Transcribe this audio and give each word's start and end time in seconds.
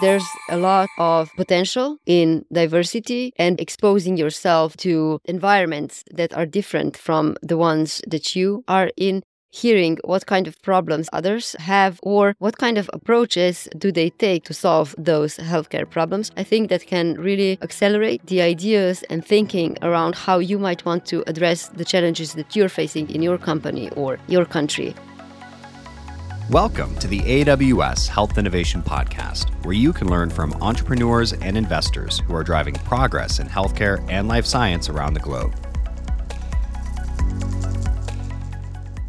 there's 0.00 0.26
a 0.48 0.56
lot 0.56 0.88
of 0.98 1.30
potential 1.36 1.98
in 2.06 2.44
diversity 2.52 3.32
and 3.36 3.60
exposing 3.60 4.16
yourself 4.16 4.76
to 4.78 5.20
environments 5.24 6.04
that 6.12 6.32
are 6.32 6.46
different 6.46 6.96
from 6.96 7.36
the 7.42 7.56
ones 7.56 8.00
that 8.06 8.34
you 8.34 8.64
are 8.68 8.90
in 8.96 9.22
hearing 9.52 9.98
what 10.04 10.26
kind 10.26 10.48
of 10.48 10.60
problems 10.62 11.10
others 11.12 11.54
have 11.58 12.00
or 12.02 12.34
what 12.38 12.56
kind 12.56 12.78
of 12.78 12.88
approaches 12.94 13.68
do 13.76 13.92
they 13.92 14.08
take 14.10 14.44
to 14.44 14.54
solve 14.54 14.94
those 14.96 15.36
healthcare 15.36 15.88
problems. 15.88 16.30
I 16.38 16.42
think 16.42 16.70
that 16.70 16.86
can 16.86 17.14
really 17.14 17.58
accelerate 17.60 18.26
the 18.26 18.40
ideas 18.40 19.04
and 19.10 19.24
thinking 19.24 19.76
around 19.82 20.14
how 20.14 20.38
you 20.38 20.58
might 20.58 20.86
want 20.86 21.04
to 21.06 21.22
address 21.26 21.68
the 21.68 21.84
challenges 21.84 22.32
that 22.32 22.56
you're 22.56 22.70
facing 22.70 23.10
in 23.10 23.20
your 23.20 23.36
company 23.36 23.90
or 23.90 24.18
your 24.26 24.46
country. 24.46 24.94
Welcome 26.50 26.96
to 26.96 27.06
the 27.06 27.20
AWS 27.20 28.08
Health 28.08 28.36
Innovation 28.36 28.82
Podcast, 28.82 29.48
where 29.64 29.76
you 29.76 29.92
can 29.92 30.08
learn 30.08 30.28
from 30.28 30.52
entrepreneurs 30.54 31.32
and 31.34 31.56
investors 31.56 32.18
who 32.18 32.34
are 32.34 32.42
driving 32.42 32.74
progress 32.74 33.38
in 33.38 33.46
healthcare 33.46 34.04
and 34.10 34.26
life 34.26 34.44
science 34.44 34.88
around 34.88 35.14
the 35.14 35.20
globe. 35.20 35.54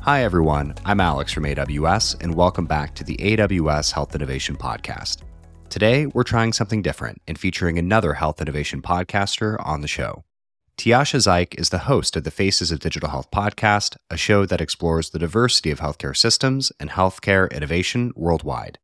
Hi, 0.02 0.24
everyone. 0.24 0.76
I'm 0.86 1.00
Alex 1.00 1.34
from 1.34 1.46
AWS, 1.46 2.22
and 2.22 2.36
welcome 2.36 2.68
back 2.68 2.94
to 2.96 3.04
the 3.04 3.18
AWS 3.18 3.92
Health 3.92 4.14
Innovation 4.14 4.56
Podcast. 4.56 5.24
Today, 5.70 6.06
we're 6.06 6.24
trying 6.24 6.54
something 6.54 6.84
different 6.84 7.20
and 7.28 7.38
featuring 7.38 7.80
another 7.80 8.14
health 8.14 8.42
innovation 8.42 8.80
podcaster 8.82 9.58
on 9.66 9.82
the 9.82 9.88
show. 9.88 10.24
Tjaša 10.78 11.20
Zajc 11.20 11.60
is 11.60 11.70
the 11.70 11.86
host 11.90 12.16
of 12.16 12.24
the 12.24 12.32
Faces 12.32 12.72
of 12.72 12.80
Digital 12.80 13.10
Health 13.10 13.30
podcast, 13.32 13.96
a 14.10 14.18
show 14.18 14.46
that 14.48 14.60
explores 14.60 15.12
the 15.12 15.20
diversity 15.20 15.70
of 15.70 15.80
healthcare 15.80 16.18
systems 16.18 16.72
and 16.80 16.90
healthcare 16.90 17.50
innovation 17.52 18.12
worldwide. 18.16 18.80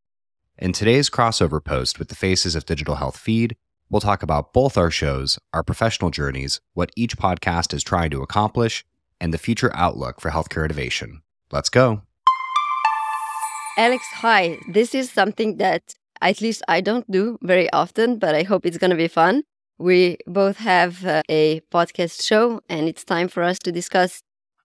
In 0.57 0.71
today's 0.71 1.09
crossover 1.09 1.63
post 1.63 1.97
with 1.97 2.07
the 2.09 2.15
Faces 2.15 2.55
of 2.55 2.65
Digital 2.65 2.95
Health 2.95 3.17
feed, 3.17 3.55
we'll 3.89 4.01
talk 4.01 4.21
about 4.21 4.53
both 4.53 4.77
our 4.77 4.91
shows, 4.91 5.39
our 5.51 5.63
professional 5.63 6.11
journeys, 6.11 6.61
what 6.73 6.91
each 6.95 7.17
podcast 7.17 7.73
is 7.73 7.83
trying 7.83 8.11
to 8.11 8.21
accomplish, 8.21 8.85
and 9.19 9.33
the 9.33 9.39
future 9.39 9.71
outlook 9.73 10.21
for 10.21 10.29
healthcare 10.29 10.63
innovation. 10.63 11.23
Let's 11.51 11.69
go. 11.69 12.03
Alex, 13.77 14.05
hi. 14.13 14.57
This 14.71 14.93
is 14.93 15.11
something 15.11 15.57
that 15.57 15.95
at 16.21 16.39
least 16.39 16.61
I 16.67 16.81
don't 16.81 17.09
do 17.09 17.39
very 17.41 17.69
often, 17.73 18.19
but 18.19 18.35
I 18.35 18.43
hope 18.43 18.65
it's 18.65 18.77
going 18.77 18.91
to 18.91 18.95
be 18.95 19.07
fun. 19.07 19.43
We 19.79 20.17
both 20.27 20.57
have 20.57 21.05
uh, 21.05 21.23
a 21.29 21.61
podcast 21.71 22.25
show, 22.25 22.61
and 22.67 22.87
it's 22.89 23.05
time 23.05 23.29
for 23.29 23.43
us 23.43 23.57
to 23.59 23.71
discuss 23.71 24.21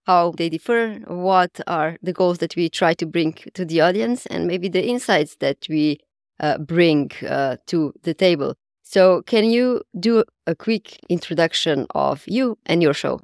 how 0.06 0.32
they 0.36 0.48
differ, 0.48 0.98
what 1.06 1.60
are 1.66 1.96
the 2.02 2.12
goals 2.12 2.38
that 2.38 2.56
we 2.56 2.68
try 2.68 2.94
to 2.94 3.06
bring 3.06 3.34
to 3.54 3.64
the 3.64 3.80
audience, 3.80 4.26
and 4.26 4.46
maybe 4.46 4.68
the 4.68 4.84
insights 4.84 5.36
that 5.36 5.66
we 5.68 5.98
uh, 6.40 6.58
bring 6.58 7.12
uh, 7.28 7.56
to 7.68 7.94
the 8.02 8.12
table. 8.12 8.54
So, 8.82 9.22
can 9.22 9.44
you 9.44 9.82
do 9.98 10.24
a 10.46 10.54
quick 10.54 10.98
introduction 11.08 11.86
of 11.94 12.24
you 12.26 12.58
and 12.66 12.82
your 12.82 12.92
show? 12.92 13.20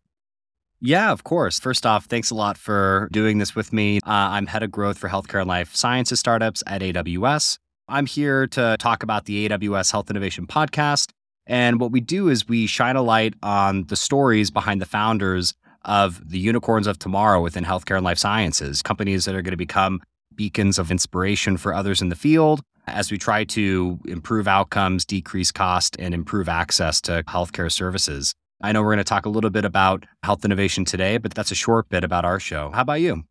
Yeah, 0.81 1.11
of 1.11 1.25
course. 1.25 1.61
First 1.61 1.85
off, 1.85 2.07
thanks 2.07 2.31
a 2.31 2.35
lot 2.35 2.57
for 2.57 3.09
doing 3.13 3.39
this 3.39 3.55
with 3.55 3.73
me. 3.73 3.99
Uh, 3.99 4.33
I'm 4.37 4.47
head 4.47 4.63
of 4.63 4.71
growth 4.71 4.97
for 4.97 5.09
healthcare 5.11 5.41
and 5.41 5.49
life 5.49 5.75
sciences 5.75 6.21
startups 6.21 6.63
at 6.67 6.81
AWS. 6.81 7.59
I'm 7.89 8.07
here 8.07 8.47
to 8.47 8.77
talk 8.79 9.03
about 9.03 9.27
the 9.27 9.49
AWS 9.49 9.93
Health 9.93 10.09
Innovation 10.09 10.47
Podcast. 10.47 11.11
And 11.51 11.81
what 11.81 11.91
we 11.91 12.01
do 12.01 12.29
is 12.29 12.49
we 12.49 12.69
shine 12.69 12.95
a 12.95 13.03
light 13.03 13.35
on 13.43 13.83
the 13.89 13.97
stories 13.97 14.53
behind 14.53 14.81
the 14.81 14.87
founders 14.87 15.53
of 15.85 16.31
the 16.31 16.39
unicorns 16.39 16.87
of 16.87 17.01
tomorrow 17.01 17.43
within 17.43 17.65
healthcare 17.65 17.97
and 17.97 18.05
life 18.05 18.19
sciences, 18.19 18.83
companies 18.83 19.25
that 19.25 19.35
are 19.35 19.43
going 19.43 19.51
to 19.51 19.57
become 19.57 20.01
beacons 20.37 20.79
of 20.79 20.93
inspiration 20.93 21.57
for 21.57 21.75
others 21.75 22.01
in 22.01 22.09
the 22.09 22.15
field 22.15 22.61
as 22.87 23.11
we 23.11 23.19
try 23.19 23.43
to 23.43 23.99
improve 24.07 24.47
outcomes, 24.47 25.05
decrease 25.05 25.51
cost, 25.51 25.97
and 25.99 26.15
improve 26.15 26.49
access 26.49 27.01
to 27.01 27.25
healthcare 27.25 27.71
services. 27.71 28.33
I 28.61 28.71
know 28.71 28.83
we're 28.83 28.95
going 28.95 28.99
to 28.99 29.05
talk 29.05 29.27
a 29.27 29.31
little 29.31 29.51
bit 29.51 29.65
about 29.65 30.07
health 30.23 30.45
innovation 30.45 30.85
today, 30.85 31.19
but 31.19 31.35
that's 31.35 31.51
a 31.51 31.57
short 31.57 31.89
bit 31.89 32.05
about 32.05 32.25
our 32.25 32.39
show. 32.39 32.71
How 32.71 32.83
about 32.83 33.01
you? 33.01 33.25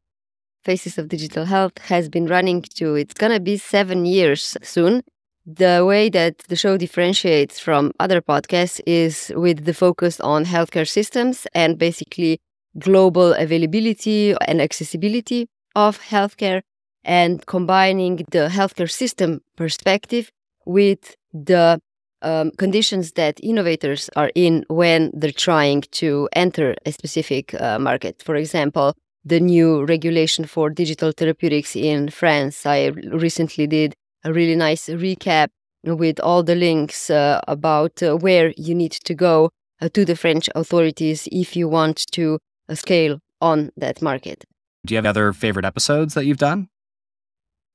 Faces 0.66 0.98
of 0.98 1.08
Digital 1.08 1.46
Health 1.46 1.78
has 1.84 2.10
been 2.10 2.26
running 2.26 2.64
to, 2.64 2.96
it's 2.96 3.14
going 3.14 3.32
to 3.32 3.40
be 3.40 3.56
seven 3.56 4.06
years 4.06 4.58
soon. 4.62 5.04
The 5.46 5.84
way 5.86 6.10
that 6.10 6.40
the 6.50 6.56
show 6.56 6.78
differentiates 6.78 7.60
from 7.60 7.94
other 8.00 8.22
podcasts 8.22 8.82
is 8.86 9.32
with 9.36 9.66
the 9.66 9.74
focus 9.74 10.20
on 10.20 10.46
healthcare 10.46 10.88
systems 10.88 11.48
and 11.56 11.78
basically 11.78 12.40
global 12.78 13.34
availability 13.34 14.36
and 14.48 14.62
accessibility 14.62 15.48
of 15.76 16.00
healthcare 16.00 16.62
and 17.04 17.46
combining 17.46 18.18
the 18.32 18.50
healthcare 18.52 18.92
system 18.92 19.42
perspective 19.56 20.30
with 20.66 21.16
the 21.34 21.80
um, 22.22 22.52
conditions 22.58 23.14
that 23.14 23.40
innovators 23.42 24.10
are 24.16 24.32
in 24.36 24.66
when 24.68 25.10
they're 25.14 25.32
trying 25.32 25.82
to 25.92 26.28
enter 26.34 26.76
a 26.86 26.92
specific 26.92 27.54
uh, 27.60 27.80
market. 27.80 28.22
For 28.22 28.36
example, 28.36 28.94
the 29.24 29.40
new 29.40 29.86
regulation 29.86 30.46
for 30.46 30.70
digital 30.70 31.12
therapeutics 31.12 31.76
in 31.76 32.10
France. 32.10 32.66
I 32.66 32.88
recently 32.88 33.68
did 33.68 33.96
a 34.24 34.34
really 34.34 34.56
nice 34.56 34.90
recap 34.90 35.50
with 35.84 36.20
all 36.20 36.44
the 36.44 36.56
links 36.56 37.10
uh, 37.10 37.40
about 37.48 38.04
uh, 38.04 38.18
where 38.18 38.54
you 38.58 38.76
need 38.76 38.92
to 38.92 39.14
go 39.14 39.50
uh, 39.82 39.90
to 39.90 40.06
the 40.06 40.16
French 40.16 40.50
authorities 40.56 41.28
if 41.32 41.56
you 41.56 41.68
want 41.68 42.06
to 42.12 42.40
uh, 42.68 42.76
scale 42.76 43.20
on 43.42 43.72
that 43.78 44.02
market. 44.02 44.46
Do 44.86 44.94
you 44.94 44.98
have 44.98 45.06
other 45.06 45.34
favorite 45.34 45.66
episodes 45.66 46.14
that 46.14 46.26
you've 46.26 46.38
done? 46.38 46.70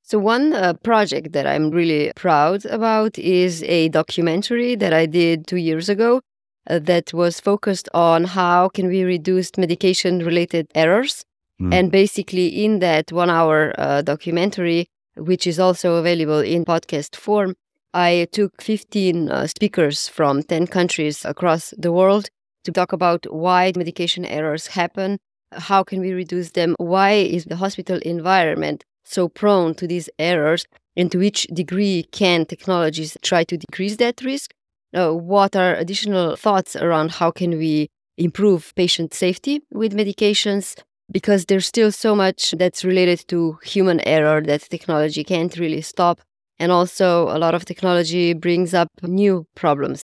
So, 0.03 0.19
one 0.19 0.53
uh, 0.53 0.75
project 0.75 1.33
that 1.33 1.47
I'm 1.47 1.71
really 1.71 2.13
proud 2.15 2.67
about 2.67 3.19
is 3.19 3.63
a 3.63 3.89
documentary 3.89 4.75
that 4.77 4.93
I 4.93 5.07
did 5.07 5.47
two 5.47 5.57
years 5.57 5.89
ago 5.89 6.21
uh, 6.69 6.79
that 6.81 7.15
was 7.15 7.41
focused 7.41 7.89
on 7.95 8.25
how 8.25 8.69
can 8.69 8.89
we 8.89 9.03
reduce 9.03 9.57
medication 9.57 10.19
related 10.19 10.71
errors. 10.75 11.25
Mm. 11.61 11.73
And 11.73 11.91
basically, 11.91 12.49
in 12.65 12.81
that 12.81 13.13
one 13.13 13.31
hour 13.31 13.75
uh, 13.79 14.03
documentary, 14.03 14.89
which 15.17 15.47
is 15.47 15.59
also 15.59 15.97
available 15.97 16.41
in 16.41 16.65
podcast 16.65 17.17
form, 17.17 17.55
I 17.93 18.27
took 18.33 18.61
15 18.61 19.31
uh, 19.31 19.47
speakers 19.47 20.09
from 20.09 20.43
10 20.43 20.67
countries 20.67 21.25
across 21.25 21.73
the 21.79 21.93
world 21.93 22.29
to 22.65 22.73
talk 22.73 22.93
about 22.93 23.27
why 23.33 23.73
medication 23.77 24.25
errors 24.25 24.69
happen, 24.69 25.19
how 25.53 25.85
can 25.85 26.01
we 26.01 26.13
reduce 26.13 26.51
them, 26.51 26.75
why 26.79 27.13
is 27.13 27.45
the 27.45 27.57
hospital 27.57 27.99
environment 27.99 28.85
so 29.05 29.29
prone 29.29 29.75
to 29.75 29.87
these 29.87 30.09
errors 30.19 30.67
and 30.97 31.13
to 31.13 31.19
which 31.19 31.47
degree 31.53 32.05
can 32.11 32.47
technologies 32.47 33.17
try 33.23 33.45
to 33.45 33.57
decrease 33.57 33.97
that 33.97 34.23
risk? 34.23 34.53
Uh, 34.95 35.13
what 35.13 35.55
are 35.55 35.75
additional 35.75 36.37
thoughts 36.37 36.75
around 36.77 37.13
how 37.13 37.31
can 37.31 37.51
we 37.59 37.89
improve 38.17 38.73
patient 38.75 39.13
safety 39.13 39.61
with 39.73 39.93
medications? 39.95 40.77
Because 41.11 41.45
there's 41.47 41.67
still 41.67 41.93
so 41.93 42.15
much 42.15 42.55
that's 42.59 42.85
related 42.85 43.27
to 43.29 43.59
human 43.63 44.01
error 44.07 44.41
that 44.43 44.63
technology 44.63 45.23
can't 45.23 45.57
really 45.59 45.83
stop. 45.83 46.21
And 46.59 46.73
also, 46.73 47.29
a 47.29 47.39
lot 47.39 47.55
of 47.55 47.65
technology 47.65 48.33
brings 48.33 48.75
up 48.75 48.89
new 49.03 49.47
problems. 49.55 50.03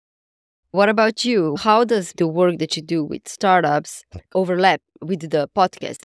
What 0.71 0.89
about 0.89 1.25
you? 1.25 1.57
How 1.57 1.85
does 1.85 2.13
the 2.13 2.27
work 2.27 2.59
that 2.59 2.77
you 2.77 2.83
do 2.83 3.05
with 3.05 3.27
startups 3.27 4.05
overlap 4.35 4.81
with 5.01 5.31
the 5.31 5.49
podcast? 5.57 6.03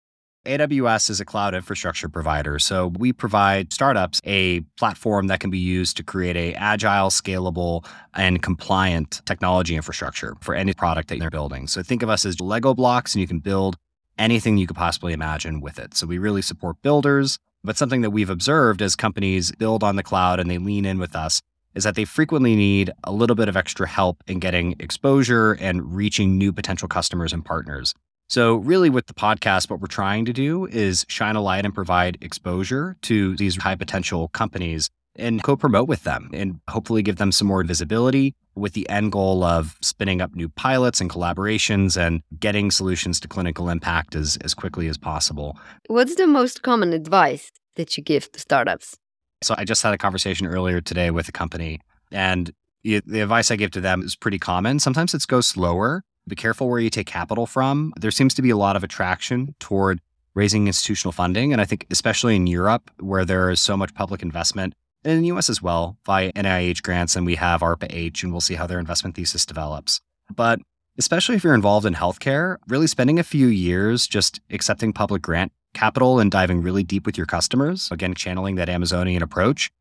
AWS 0.45 1.11
is 1.11 1.19
a 1.19 1.25
cloud 1.25 1.53
infrastructure 1.53 2.09
provider. 2.09 2.57
So 2.57 2.87
we 2.97 3.13
provide 3.13 3.71
startups 3.71 4.19
a 4.23 4.61
platform 4.77 5.27
that 5.27 5.39
can 5.39 5.51
be 5.51 5.59
used 5.59 5.97
to 5.97 6.03
create 6.03 6.35
a 6.35 6.53
agile, 6.55 7.09
scalable, 7.09 7.85
and 8.15 8.41
compliant 8.41 9.21
technology 9.25 9.75
infrastructure 9.75 10.35
for 10.41 10.55
any 10.55 10.73
product 10.73 11.09
that 11.09 11.19
they're 11.19 11.29
building. 11.29 11.67
So 11.67 11.83
think 11.83 12.01
of 12.01 12.09
us 12.09 12.25
as 12.25 12.41
Lego 12.41 12.73
blocks 12.73 13.13
and 13.13 13.21
you 13.21 13.27
can 13.27 13.39
build 13.39 13.77
anything 14.21 14.57
you 14.57 14.67
could 14.67 14.77
possibly 14.77 15.13
imagine 15.13 15.59
with 15.59 15.79
it. 15.79 15.95
So 15.95 16.05
we 16.05 16.19
really 16.19 16.43
support 16.43 16.81
builders, 16.81 17.39
but 17.63 17.75
something 17.75 18.01
that 18.01 18.11
we've 18.11 18.29
observed 18.29 18.81
as 18.81 18.95
companies 18.95 19.51
build 19.51 19.83
on 19.83 19.95
the 19.95 20.03
cloud 20.03 20.39
and 20.39 20.49
they 20.49 20.59
lean 20.59 20.85
in 20.85 20.99
with 20.99 21.15
us 21.15 21.41
is 21.73 21.83
that 21.85 21.95
they 21.95 22.05
frequently 22.05 22.55
need 22.55 22.91
a 23.03 23.11
little 23.11 23.35
bit 23.35 23.49
of 23.49 23.57
extra 23.57 23.87
help 23.87 24.23
in 24.27 24.39
getting 24.39 24.75
exposure 24.79 25.53
and 25.53 25.95
reaching 25.95 26.37
new 26.37 26.53
potential 26.53 26.87
customers 26.87 27.33
and 27.33 27.43
partners. 27.43 27.93
So, 28.29 28.55
really, 28.55 28.89
with 28.89 29.07
the 29.07 29.13
podcast, 29.13 29.69
what 29.69 29.81
we're 29.81 29.87
trying 29.87 30.23
to 30.25 30.33
do 30.33 30.65
is 30.67 31.05
shine 31.09 31.35
a 31.35 31.41
light 31.41 31.65
and 31.65 31.73
provide 31.73 32.17
exposure 32.21 32.95
to 33.01 33.35
these 33.35 33.57
high 33.57 33.75
potential 33.75 34.29
companies 34.29 34.89
and 35.15 35.43
co 35.43 35.57
promote 35.57 35.87
with 35.89 36.03
them 36.03 36.29
and 36.33 36.61
hopefully 36.69 37.01
give 37.01 37.17
them 37.17 37.31
some 37.31 37.47
more 37.47 37.63
visibility 37.63 38.35
with 38.55 38.73
the 38.73 38.87
end 38.89 39.11
goal 39.11 39.43
of 39.43 39.77
spinning 39.81 40.21
up 40.21 40.35
new 40.35 40.49
pilots 40.49 41.01
and 41.01 41.09
collaborations 41.09 41.97
and 41.97 42.21
getting 42.39 42.71
solutions 42.71 43.19
to 43.21 43.27
clinical 43.27 43.69
impact 43.69 44.15
as, 44.15 44.37
as 44.43 44.53
quickly 44.53 44.87
as 44.87 44.97
possible. 44.97 45.57
What's 45.87 46.15
the 46.15 46.27
most 46.27 46.61
common 46.61 46.93
advice 46.93 47.51
that 47.75 47.97
you 47.97 48.03
give 48.03 48.31
to 48.31 48.39
startups? 48.39 48.97
So, 49.43 49.55
I 49.57 49.65
just 49.65 49.81
had 49.81 49.93
a 49.93 49.97
conversation 49.97 50.45
earlier 50.45 50.81
today 50.81 51.09
with 51.09 51.27
a 51.27 51.31
company, 51.31 51.79
and 52.11 52.51
the 52.83 52.97
advice 52.97 53.49
I 53.49 53.55
give 53.55 53.71
to 53.71 53.81
them 53.81 54.03
is 54.03 54.15
pretty 54.15 54.37
common. 54.37 54.79
Sometimes 54.79 55.13
it 55.13 55.25
goes 55.27 55.47
slower 55.47 56.03
be 56.27 56.35
careful 56.35 56.69
where 56.69 56.79
you 56.79 56.89
take 56.89 57.07
capital 57.07 57.45
from. 57.45 57.93
There 57.99 58.11
seems 58.11 58.33
to 58.35 58.41
be 58.41 58.49
a 58.49 58.57
lot 58.57 58.75
of 58.75 58.83
attraction 58.83 59.55
toward 59.59 60.01
raising 60.33 60.67
institutional 60.67 61.11
funding. 61.11 61.51
And 61.51 61.61
I 61.61 61.65
think, 61.65 61.87
especially 61.91 62.35
in 62.35 62.47
Europe, 62.47 62.89
where 62.99 63.25
there 63.25 63.49
is 63.49 63.59
so 63.59 63.75
much 63.75 63.93
public 63.93 64.21
investment 64.21 64.73
and 65.03 65.13
in 65.13 65.21
the 65.21 65.27
US 65.27 65.49
as 65.49 65.61
well 65.61 65.97
via 66.05 66.31
NIH 66.33 66.83
grants. 66.83 67.15
And 67.15 67.25
we 67.25 67.35
have 67.35 67.61
ARPA 67.61 67.87
H, 67.89 68.23
and 68.23 68.31
we'll 68.31 68.41
see 68.41 68.55
how 68.55 68.67
their 68.67 68.79
investment 68.79 69.15
thesis 69.15 69.45
develops. 69.45 70.01
But 70.33 70.59
especially 70.97 71.35
if 71.35 71.43
you're 71.43 71.55
involved 71.55 71.85
in 71.85 71.93
healthcare, 71.93 72.57
really 72.67 72.87
spending 72.87 73.19
a 73.19 73.23
few 73.23 73.47
years 73.47 74.07
just 74.07 74.39
accepting 74.49 74.93
public 74.93 75.21
grant 75.21 75.51
capital 75.73 76.19
and 76.19 76.29
diving 76.29 76.61
really 76.61 76.83
deep 76.83 77.05
with 77.05 77.17
your 77.17 77.25
customers, 77.25 77.89
again, 77.91 78.13
channeling 78.13 78.55
that 78.55 78.69
Amazonian 78.69 79.23
approach, 79.23 79.71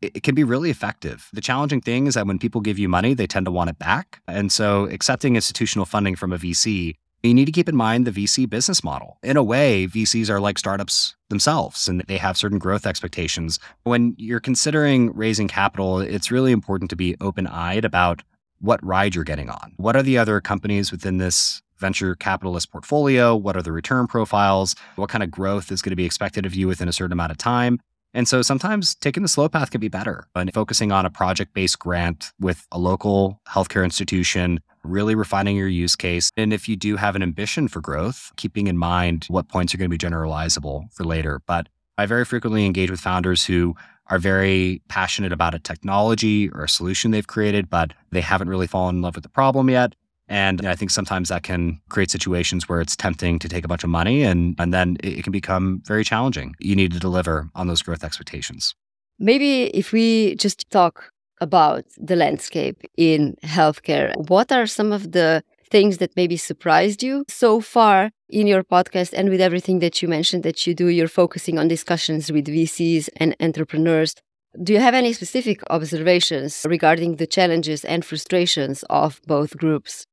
it, 0.00 0.22
can 0.22 0.34
be 0.34 0.44
really 0.44 0.70
effective. 0.70 1.28
The 1.32 1.40
challenging 1.40 1.80
thing 1.80 2.06
is 2.06 2.14
that 2.14 2.26
when 2.26 2.38
people 2.38 2.60
give 2.60 2.78
you 2.78 2.88
money, 2.88 3.14
they 3.14 3.26
tend 3.26 3.46
to 3.46 3.52
want 3.52 3.70
it 3.70 3.78
back. 3.78 4.20
And 4.26 4.50
so 4.50 4.84
accepting 4.86 5.34
institutional 5.36 5.86
funding 5.86 6.16
from 6.16 6.32
a 6.32 6.38
VC, 6.38 6.96
you 7.28 7.34
need 7.34 7.46
to 7.46 7.52
keep 7.52 7.68
in 7.68 7.76
mind 7.76 8.06
the 8.06 8.10
VC 8.10 8.48
business 8.48 8.84
model. 8.84 9.18
In 9.22 9.36
a 9.36 9.42
way, 9.42 9.86
VCs 9.86 10.28
are 10.28 10.40
like 10.40 10.58
startups 10.58 11.16
themselves 11.30 11.88
and 11.88 12.02
they 12.06 12.18
have 12.18 12.36
certain 12.36 12.58
growth 12.58 12.86
expectations. 12.86 13.58
When 13.84 14.14
you're 14.18 14.40
considering 14.40 15.12
raising 15.14 15.48
capital, 15.48 16.00
it's 16.00 16.30
really 16.30 16.52
important 16.52 16.90
to 16.90 16.96
be 16.96 17.16
open 17.20 17.46
eyed 17.46 17.84
about 17.84 18.22
what 18.60 18.84
ride 18.84 19.14
you're 19.14 19.24
getting 19.24 19.48
on. 19.48 19.72
What 19.76 19.96
are 19.96 20.02
the 20.02 20.18
other 20.18 20.40
companies 20.40 20.92
within 20.92 21.18
this 21.18 21.62
venture 21.78 22.14
capitalist 22.14 22.70
portfolio? 22.70 23.34
What 23.34 23.56
are 23.56 23.62
the 23.62 23.72
return 23.72 24.06
profiles? 24.06 24.74
What 24.96 25.10
kind 25.10 25.24
of 25.24 25.30
growth 25.30 25.72
is 25.72 25.82
going 25.82 25.90
to 25.90 25.96
be 25.96 26.06
expected 26.06 26.46
of 26.46 26.54
you 26.54 26.68
within 26.68 26.88
a 26.88 26.92
certain 26.92 27.12
amount 27.12 27.32
of 27.32 27.38
time? 27.38 27.80
And 28.14 28.28
so 28.28 28.42
sometimes 28.42 28.94
taking 28.94 29.24
the 29.24 29.28
slow 29.28 29.48
path 29.48 29.72
can 29.72 29.80
be 29.80 29.88
better 29.88 30.28
and 30.36 30.54
focusing 30.54 30.92
on 30.92 31.04
a 31.04 31.10
project 31.10 31.52
based 31.52 31.80
grant 31.80 32.32
with 32.40 32.66
a 32.70 32.78
local 32.78 33.40
healthcare 33.48 33.82
institution, 33.82 34.60
really 34.84 35.16
refining 35.16 35.56
your 35.56 35.68
use 35.68 35.96
case. 35.96 36.30
And 36.36 36.52
if 36.52 36.68
you 36.68 36.76
do 36.76 36.96
have 36.96 37.16
an 37.16 37.22
ambition 37.22 37.66
for 37.66 37.80
growth, 37.80 38.30
keeping 38.36 38.68
in 38.68 38.78
mind 38.78 39.26
what 39.28 39.48
points 39.48 39.74
are 39.74 39.78
going 39.78 39.90
to 39.90 39.98
be 39.98 39.98
generalizable 39.98 40.92
for 40.92 41.02
later. 41.02 41.40
But 41.46 41.68
I 41.98 42.06
very 42.06 42.24
frequently 42.24 42.64
engage 42.66 42.90
with 42.90 43.00
founders 43.00 43.44
who 43.44 43.74
are 44.06 44.18
very 44.18 44.80
passionate 44.88 45.32
about 45.32 45.54
a 45.54 45.58
technology 45.58 46.48
or 46.50 46.64
a 46.64 46.68
solution 46.68 47.10
they've 47.10 47.26
created, 47.26 47.68
but 47.68 47.94
they 48.12 48.20
haven't 48.20 48.48
really 48.48 48.66
fallen 48.66 48.96
in 48.96 49.02
love 49.02 49.16
with 49.16 49.24
the 49.24 49.30
problem 49.30 49.70
yet. 49.70 49.94
And 50.28 50.66
I 50.66 50.74
think 50.74 50.90
sometimes 50.90 51.28
that 51.28 51.42
can 51.42 51.80
create 51.90 52.10
situations 52.10 52.68
where 52.68 52.80
it's 52.80 52.96
tempting 52.96 53.38
to 53.40 53.48
take 53.48 53.64
a 53.64 53.68
bunch 53.68 53.84
of 53.84 53.90
money 53.90 54.22
and, 54.22 54.54
and 54.58 54.72
then 54.72 54.96
it 55.02 55.22
can 55.22 55.32
become 55.32 55.82
very 55.84 56.04
challenging. 56.04 56.54
You 56.58 56.74
need 56.74 56.92
to 56.92 56.98
deliver 56.98 57.50
on 57.54 57.66
those 57.66 57.82
growth 57.82 58.04
expectations. 58.04 58.74
Maybe 59.18 59.64
if 59.66 59.92
we 59.92 60.34
just 60.36 60.68
talk 60.70 61.10
about 61.40 61.84
the 61.98 62.16
landscape 62.16 62.82
in 62.96 63.36
healthcare, 63.44 64.12
what 64.28 64.50
are 64.50 64.66
some 64.66 64.92
of 64.92 65.12
the 65.12 65.42
things 65.70 65.98
that 65.98 66.16
maybe 66.16 66.36
surprised 66.36 67.02
you 67.02 67.24
so 67.28 67.60
far 67.60 68.10
in 68.28 68.46
your 68.46 68.62
podcast 68.62 69.12
and 69.12 69.28
with 69.28 69.40
everything 69.40 69.78
that 69.80 70.00
you 70.00 70.08
mentioned 70.08 70.42
that 70.42 70.66
you 70.66 70.74
do? 70.74 70.88
You're 70.88 71.08
focusing 71.08 71.58
on 71.58 71.68
discussions 71.68 72.32
with 72.32 72.46
VCs 72.46 73.08
and 73.16 73.36
entrepreneurs. 73.40 74.14
Do 74.62 74.72
you 74.72 74.78
have 74.78 74.94
any 74.94 75.12
specific 75.12 75.62
observations 75.70 76.64
regarding 76.68 77.16
the 77.16 77.26
challenges 77.26 77.84
and 77.84 78.04
frustrations 78.04 78.84
of 78.88 79.20
both 79.26 79.56
groups? 79.56 80.06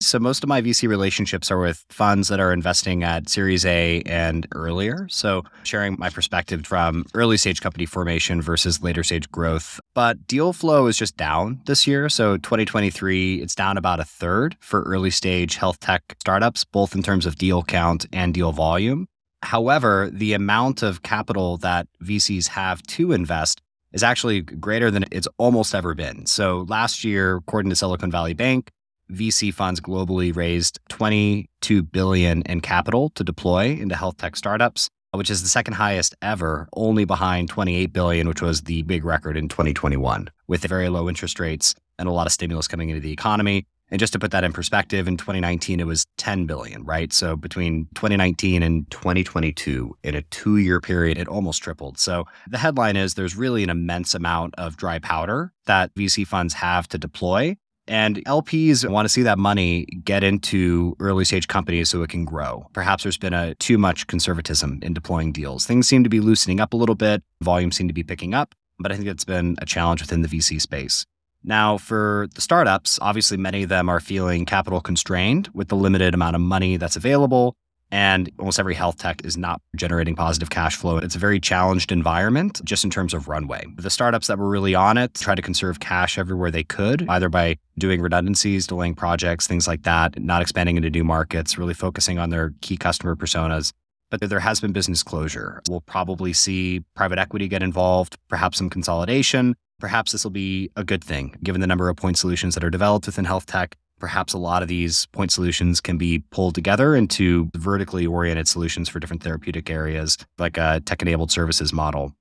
So 0.00 0.18
most 0.18 0.42
of 0.42 0.48
my 0.48 0.60
VC 0.60 0.88
relationships 0.88 1.50
are 1.50 1.58
with 1.58 1.84
funds 1.88 2.28
that 2.28 2.38
are 2.38 2.52
investing 2.52 3.02
at 3.02 3.30
Series 3.30 3.64
A 3.64 4.02
and 4.02 4.46
earlier. 4.52 5.08
So 5.10 5.42
sharing 5.62 5.96
my 5.98 6.10
perspective 6.10 6.66
from 6.66 7.06
early 7.14 7.38
stage 7.38 7.62
company 7.62 7.86
formation 7.86 8.42
versus 8.42 8.82
later 8.82 9.02
stage 9.02 9.30
growth. 9.30 9.80
But 9.94 10.26
deal 10.26 10.52
flow 10.52 10.86
is 10.86 10.98
just 10.98 11.16
down 11.16 11.62
this 11.64 11.86
year. 11.86 12.10
So 12.10 12.36
2023, 12.36 13.36
it's 13.36 13.54
down 13.54 13.78
about 13.78 13.98
a 13.98 14.04
third 14.04 14.56
for 14.60 14.82
early 14.82 15.10
stage 15.10 15.56
health 15.56 15.80
tech 15.80 16.02
startups, 16.20 16.64
both 16.64 16.94
in 16.94 17.02
terms 17.02 17.24
of 17.24 17.36
deal 17.36 17.62
count 17.62 18.04
and 18.12 18.34
deal 18.34 18.52
volume. 18.52 19.06
However, 19.42 20.10
the 20.12 20.34
amount 20.34 20.82
of 20.82 21.02
capital 21.02 21.56
that 21.58 21.88
VCs 22.02 22.48
have 22.48 22.82
to 22.82 23.12
invest 23.12 23.62
is 23.92 24.02
actually 24.02 24.42
greater 24.42 24.90
than 24.90 25.06
it's 25.10 25.28
almost 25.38 25.74
ever 25.74 25.94
been. 25.94 26.26
So 26.26 26.66
last 26.68 27.02
year, 27.02 27.36
according 27.36 27.70
to 27.70 27.76
Silicon 27.76 28.10
Valley 28.10 28.34
Bank, 28.34 28.70
VC 29.12 29.52
funds 29.52 29.80
globally 29.80 30.34
raised 30.34 30.80
22 30.88 31.82
billion 31.82 32.42
in 32.42 32.60
capital 32.60 33.10
to 33.10 33.24
deploy 33.24 33.70
into 33.70 33.94
health 33.94 34.16
tech 34.16 34.36
startups, 34.36 34.88
which 35.12 35.30
is 35.30 35.42
the 35.42 35.48
second 35.48 35.74
highest 35.74 36.14
ever, 36.22 36.68
only 36.74 37.04
behind 37.04 37.48
28 37.48 37.92
billion, 37.92 38.28
which 38.28 38.42
was 38.42 38.62
the 38.62 38.82
big 38.82 39.04
record 39.04 39.36
in 39.36 39.48
2021, 39.48 40.28
with 40.46 40.62
very 40.64 40.88
low 40.88 41.08
interest 41.08 41.40
rates 41.40 41.74
and 41.98 42.08
a 42.08 42.12
lot 42.12 42.26
of 42.26 42.32
stimulus 42.32 42.68
coming 42.68 42.90
into 42.90 43.00
the 43.00 43.12
economy. 43.12 43.66
And 43.88 44.00
just 44.00 44.12
to 44.14 44.18
put 44.18 44.32
that 44.32 44.42
in 44.42 44.52
perspective, 44.52 45.06
in 45.06 45.16
2019 45.16 45.78
it 45.78 45.86
was 45.86 46.06
10 46.18 46.46
billion, 46.46 46.84
right? 46.84 47.12
So 47.12 47.36
between 47.36 47.86
2019 47.94 48.62
and 48.62 48.90
2022, 48.90 49.96
in 50.02 50.16
a 50.16 50.22
2-year 50.22 50.80
period, 50.80 51.18
it 51.18 51.28
almost 51.28 51.62
tripled. 51.62 51.98
So 51.98 52.24
the 52.48 52.58
headline 52.58 52.96
is 52.96 53.14
there's 53.14 53.36
really 53.36 53.62
an 53.62 53.70
immense 53.70 54.14
amount 54.14 54.56
of 54.58 54.76
dry 54.76 54.98
powder 54.98 55.52
that 55.66 55.94
VC 55.94 56.26
funds 56.26 56.54
have 56.54 56.88
to 56.88 56.98
deploy 56.98 57.56
and 57.88 58.24
LPs 58.24 58.88
want 58.88 59.04
to 59.04 59.08
see 59.08 59.22
that 59.22 59.38
money 59.38 59.86
get 60.04 60.24
into 60.24 60.96
early 61.00 61.24
stage 61.24 61.48
companies 61.48 61.88
so 61.88 62.02
it 62.02 62.10
can 62.10 62.24
grow. 62.24 62.68
Perhaps 62.72 63.02
there's 63.02 63.18
been 63.18 63.34
a 63.34 63.54
too 63.56 63.78
much 63.78 64.06
conservatism 64.06 64.80
in 64.82 64.92
deploying 64.92 65.32
deals. 65.32 65.66
Things 65.66 65.86
seem 65.86 66.02
to 66.04 66.10
be 66.10 66.20
loosening 66.20 66.60
up 66.60 66.72
a 66.72 66.76
little 66.76 66.94
bit, 66.94 67.22
volumes 67.42 67.76
seem 67.76 67.88
to 67.88 67.94
be 67.94 68.02
picking 68.02 68.34
up, 68.34 68.54
but 68.78 68.92
I 68.92 68.96
think 68.96 69.08
it's 69.08 69.24
been 69.24 69.56
a 69.60 69.66
challenge 69.66 70.00
within 70.00 70.22
the 70.22 70.28
VC 70.28 70.60
space. 70.60 71.06
Now, 71.44 71.78
for 71.78 72.26
the 72.34 72.40
startups, 72.40 72.98
obviously 73.00 73.36
many 73.36 73.62
of 73.62 73.68
them 73.68 73.88
are 73.88 74.00
feeling 74.00 74.46
capital 74.46 74.80
constrained 74.80 75.48
with 75.54 75.68
the 75.68 75.76
limited 75.76 76.12
amount 76.12 76.34
of 76.34 76.42
money 76.42 76.76
that's 76.76 76.96
available 76.96 77.56
and 77.90 78.30
almost 78.38 78.58
every 78.58 78.74
health 78.74 78.98
tech 78.98 79.24
is 79.24 79.36
not 79.36 79.60
generating 79.76 80.16
positive 80.16 80.50
cash 80.50 80.76
flow. 80.76 80.98
It's 80.98 81.14
a 81.14 81.18
very 81.20 81.38
challenged 81.38 81.92
environment 81.92 82.60
just 82.64 82.84
in 82.84 82.90
terms 82.90 83.14
of 83.14 83.28
runway. 83.28 83.64
The 83.76 83.90
startups 83.90 84.26
that 84.26 84.38
were 84.38 84.48
really 84.48 84.74
on 84.74 84.98
it 84.98 85.14
try 85.14 85.34
to 85.34 85.42
conserve 85.42 85.80
cash 85.80 86.18
everywhere 86.18 86.50
they 86.50 86.64
could, 86.64 87.08
either 87.08 87.28
by 87.28 87.58
doing 87.78 88.00
redundancies, 88.00 88.66
delaying 88.66 88.94
projects, 88.94 89.46
things 89.46 89.68
like 89.68 89.82
that, 89.82 90.20
not 90.20 90.42
expanding 90.42 90.76
into 90.76 90.90
new 90.90 91.04
markets, 91.04 91.58
really 91.58 91.74
focusing 91.74 92.18
on 92.18 92.30
their 92.30 92.52
key 92.60 92.76
customer 92.76 93.14
personas. 93.14 93.72
But 94.10 94.20
there 94.20 94.40
has 94.40 94.60
been 94.60 94.72
business 94.72 95.02
closure. 95.02 95.62
We'll 95.68 95.80
probably 95.80 96.32
see 96.32 96.84
private 96.94 97.18
equity 97.18 97.48
get 97.48 97.62
involved, 97.62 98.16
perhaps 98.28 98.58
some 98.58 98.70
consolidation. 98.70 99.56
Perhaps 99.78 100.12
this 100.12 100.24
will 100.24 100.30
be 100.30 100.70
a 100.76 100.84
good 100.84 101.04
thing 101.04 101.36
given 101.42 101.60
the 101.60 101.66
number 101.66 101.88
of 101.88 101.96
point 101.96 102.16
solutions 102.16 102.54
that 102.54 102.64
are 102.64 102.70
developed 102.70 103.06
within 103.06 103.24
health 103.24 103.46
tech 103.46 103.76
perhaps 103.98 104.32
a 104.32 104.38
lot 104.38 104.62
of 104.62 104.68
these 104.68 105.06
point 105.06 105.32
solutions 105.32 105.80
can 105.80 105.98
be 105.98 106.20
pulled 106.30 106.54
together 106.54 106.94
into 106.94 107.50
vertically 107.54 108.06
oriented 108.06 108.48
solutions 108.48 108.88
for 108.88 109.00
different 109.00 109.22
therapeutic 109.22 109.70
areas, 109.70 110.18
like 110.38 110.56
a 110.56 110.80
tech 110.80 111.02
enabled 111.02 111.30
services 111.30 111.72
model. 111.72 112.14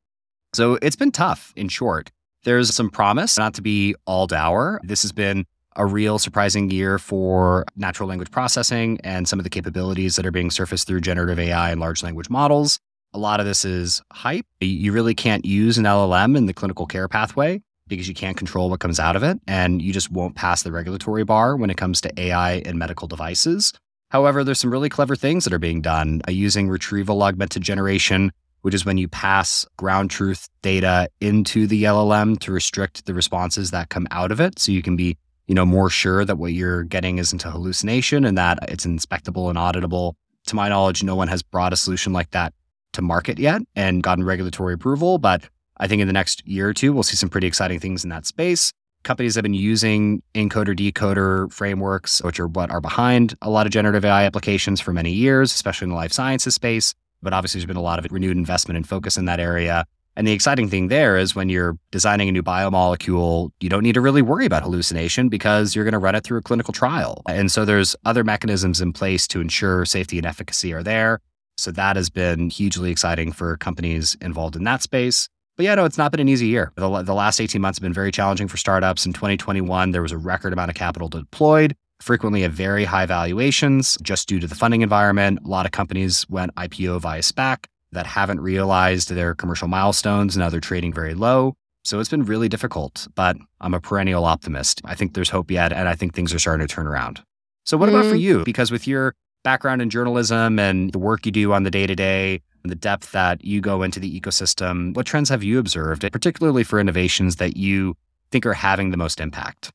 So 0.53 0.77
it's 0.81 0.95
been 0.95 1.11
tough, 1.11 1.51
in 1.55 1.67
short. 1.67 2.11
There's 2.43 2.73
some 2.73 2.89
promise, 2.89 3.37
not 3.37 3.53
to 3.55 3.61
be 3.61 3.95
all 4.05 4.27
dour. 4.27 4.79
This 4.83 5.01
has 5.01 5.11
been 5.11 5.45
a 5.75 5.85
real 5.85 6.17
surprising 6.19 6.69
year 6.69 6.97
for 6.97 7.65
natural 7.75 8.07
language 8.07 8.31
processing 8.31 8.99
and 9.03 9.27
some 9.27 9.39
of 9.39 9.43
the 9.43 9.49
capabilities 9.49 10.15
that 10.15 10.25
are 10.25 10.31
being 10.31 10.51
surfaced 10.51 10.87
through 10.87 11.01
generative 11.01 11.39
AI 11.39 11.71
and 11.71 11.81
large 11.81 12.01
language 12.01 12.29
models. 12.29 12.79
A 13.13 13.19
lot 13.19 13.39
of 13.39 13.45
this 13.45 13.65
is 13.65 14.01
hype. 14.13 14.45
You 14.61 14.91
really 14.91 15.15
can't 15.15 15.45
use 15.45 15.77
an 15.77 15.83
LLM 15.83 16.37
in 16.37 16.45
the 16.45 16.53
clinical 16.53 16.85
care 16.85 17.07
pathway 17.07 17.61
because 17.87 18.07
you 18.07 18.13
can't 18.13 18.37
control 18.37 18.69
what 18.69 18.79
comes 18.79 18.99
out 18.99 19.15
of 19.15 19.23
it 19.23 19.39
and 19.47 19.81
you 19.81 19.93
just 19.93 20.11
won't 20.11 20.35
pass 20.35 20.63
the 20.63 20.71
regulatory 20.71 21.23
bar 21.23 21.55
when 21.55 21.69
it 21.69 21.77
comes 21.77 22.01
to 22.01 22.19
AI 22.19 22.55
and 22.65 22.79
medical 22.79 23.07
devices. 23.07 23.73
However, 24.09 24.43
there's 24.43 24.59
some 24.59 24.71
really 24.71 24.89
clever 24.89 25.15
things 25.15 25.43
that 25.43 25.53
are 25.53 25.59
being 25.59 25.81
done 25.81 26.21
uh, 26.27 26.31
using 26.31 26.67
retrieval 26.67 27.21
augmented 27.21 27.61
generation, 27.61 28.31
which 28.61 28.73
is 28.73 28.85
when 28.85 28.97
you 28.97 29.07
pass 29.07 29.65
ground 29.77 30.09
truth 30.09 30.47
data 30.61 31.09
into 31.21 31.67
the 31.67 31.83
LLM 31.83 32.39
to 32.39 32.51
restrict 32.51 33.05
the 33.05 33.13
responses 33.13 33.71
that 33.71 33.89
come 33.89 34.07
out 34.11 34.31
of 34.31 34.39
it 34.39 34.57
so 34.57 34.71
you 34.71 34.81
can 34.81 34.95
be, 34.95 35.17
you 35.47 35.53
know, 35.53 35.65
more 35.65 35.89
sure 35.89 36.25
that 36.25 36.37
what 36.37 36.53
you're 36.53 36.83
getting 36.83 37.17
isn't 37.19 37.45
a 37.45 37.51
hallucination 37.51 38.25
and 38.25 38.37
that 38.37 38.57
it's 38.69 38.85
inspectable 38.85 39.49
and 39.49 39.57
auditable. 39.57 40.13
To 40.47 40.55
my 40.55 40.69
knowledge, 40.69 41.03
no 41.03 41.15
one 41.15 41.27
has 41.27 41.43
brought 41.43 41.73
a 41.73 41.77
solution 41.77 42.13
like 42.13 42.31
that 42.31 42.53
to 42.93 43.01
market 43.01 43.37
yet 43.37 43.61
and 43.75 44.01
gotten 44.01 44.23
regulatory 44.23 44.73
approval, 44.73 45.17
but 45.17 45.43
I 45.77 45.87
think 45.87 46.01
in 46.01 46.07
the 46.07 46.13
next 46.13 46.45
year 46.47 46.69
or 46.69 46.73
two, 46.73 46.93
we'll 46.93 47.03
see 47.03 47.15
some 47.15 47.29
pretty 47.29 47.47
exciting 47.47 47.79
things 47.79 48.03
in 48.03 48.09
that 48.09 48.25
space. 48.25 48.71
Companies 49.03 49.35
have 49.35 49.43
been 49.43 49.53
using 49.53 50.23
encoder 50.33 50.75
decoder 50.75 51.51
frameworks, 51.51 52.23
which 52.23 52.39
are 52.39 52.47
what 52.47 52.71
are 52.71 52.81
behind 52.81 53.35
a 53.41 53.49
lot 53.49 53.67
of 53.67 53.71
generative 53.71 54.03
AI 54.03 54.23
applications 54.23 54.81
for 54.81 54.93
many 54.93 55.11
years, 55.11 55.53
especially 55.53 55.85
in 55.85 55.89
the 55.89 55.95
life 55.95 56.11
sciences 56.11 56.55
space. 56.55 56.93
But 57.21 57.33
obviously, 57.33 57.59
there's 57.59 57.67
been 57.67 57.77
a 57.77 57.81
lot 57.81 58.03
of 58.03 58.11
renewed 58.11 58.37
investment 58.37 58.77
and 58.77 58.87
focus 58.87 59.17
in 59.17 59.25
that 59.25 59.39
area. 59.39 59.85
And 60.15 60.25
the 60.25 60.31
exciting 60.31 60.69
thing 60.69 60.87
there 60.87 61.17
is 61.17 61.35
when 61.35 61.49
you're 61.49 61.77
designing 61.91 62.29
a 62.29 62.31
new 62.31 62.41
biomolecule, 62.41 63.51
you 63.59 63.69
don't 63.69 63.83
need 63.83 63.95
to 63.95 64.01
really 64.01 64.21
worry 64.21 64.45
about 64.45 64.63
hallucination 64.63 65.27
because 65.27 65.75
you're 65.75 65.83
going 65.83 65.91
to 65.91 65.99
run 65.99 66.15
it 66.15 66.23
through 66.23 66.37
a 66.37 66.41
clinical 66.41 66.73
trial. 66.73 67.21
And 67.27 67.51
so 67.51 67.65
there's 67.65 67.95
other 68.05 68.23
mechanisms 68.23 68.79
in 68.79 68.93
place 68.93 69.27
to 69.27 69.41
ensure 69.41 69.85
safety 69.85 70.17
and 70.17 70.25
efficacy 70.25 70.73
are 70.73 70.83
there. 70.83 71.19
So 71.57 71.71
that 71.71 71.95
has 71.95 72.09
been 72.09 72.49
hugely 72.49 72.91
exciting 72.91 73.33
for 73.33 73.57
companies 73.57 74.15
involved 74.21 74.55
in 74.55 74.63
that 74.63 74.81
space. 74.81 75.27
But 75.57 75.63
yeah, 75.63 75.75
no, 75.75 75.85
it's 75.85 75.97
not 75.97 76.11
been 76.11 76.19
an 76.19 76.29
easy 76.29 76.47
year. 76.47 76.71
The, 76.75 77.01
the 77.01 77.13
last 77.13 77.39
18 77.39 77.61
months 77.61 77.79
have 77.79 77.83
been 77.83 77.93
very 77.93 78.11
challenging 78.11 78.47
for 78.47 78.57
startups. 78.57 79.05
In 79.05 79.13
2021, 79.13 79.91
there 79.91 80.01
was 80.01 80.11
a 80.11 80.17
record 80.17 80.51
amount 80.51 80.69
of 80.69 80.75
capital 80.75 81.07
deployed, 81.07 81.75
frequently 82.01 82.43
at 82.43 82.51
very 82.51 82.83
high 82.83 83.05
valuations 83.05 83.97
just 84.01 84.27
due 84.27 84.39
to 84.39 84.47
the 84.47 84.55
funding 84.55 84.81
environment. 84.81 85.39
A 85.45 85.47
lot 85.47 85.65
of 85.65 85.71
companies 85.71 86.27
went 86.29 86.53
IPO 86.55 86.99
via 86.99 87.21
SPAC 87.21 87.65
that 87.93 88.05
haven't 88.05 88.41
realized 88.41 89.09
their 89.09 89.33
commercial 89.33 89.67
milestones. 89.67 90.35
Now 90.35 90.49
they're 90.49 90.59
trading 90.59 90.93
very 90.93 91.13
low. 91.13 91.55
So 91.85 91.99
it's 91.99 92.09
been 92.09 92.25
really 92.25 92.49
difficult, 92.49 93.07
but 93.15 93.37
I'm 93.61 93.73
a 93.73 93.79
perennial 93.79 94.25
optimist. 94.25 94.81
I 94.85 94.95
think 94.95 95.13
there's 95.13 95.29
hope 95.29 95.51
yet, 95.51 95.71
and 95.71 95.87
I 95.87 95.93
think 95.95 96.13
things 96.13 96.33
are 96.33 96.39
starting 96.39 96.67
to 96.67 96.73
turn 96.73 96.87
around. 96.87 97.21
So, 97.63 97.77
what 97.77 97.89
mm 97.89 97.93
about 97.93 98.05
for 98.05 98.15
mm. 98.15 98.21
you? 98.21 98.43
Because 98.43 98.71
with 98.71 98.87
your 98.87 99.13
background 99.43 99.83
in 99.83 99.91
journalism 99.91 100.57
and 100.57 100.91
the 100.91 100.99
work 100.99 101.27
you 101.27 101.31
do 101.31 101.53
on 101.53 101.61
the 101.61 101.69
day 101.69 101.85
to 101.85 101.95
day, 101.95 102.41
and 102.65 102.71
the 102.71 102.75
depth 102.75 103.11
that 103.11 103.45
you 103.45 103.61
go 103.61 103.83
into 103.83 103.99
the 103.99 104.19
ecosystem, 104.19 104.95
what 104.95 105.05
trends 105.05 105.29
have 105.29 105.43
you 105.43 105.59
observed, 105.59 106.01
particularly 106.11 106.63
for 106.63 106.79
innovations 106.79 107.35
that 107.35 107.55
you 107.55 107.95
think 108.31 108.43
are 108.43 108.55
having 108.55 108.89
the 108.89 108.97
most 108.97 109.21
impact? 109.21 109.71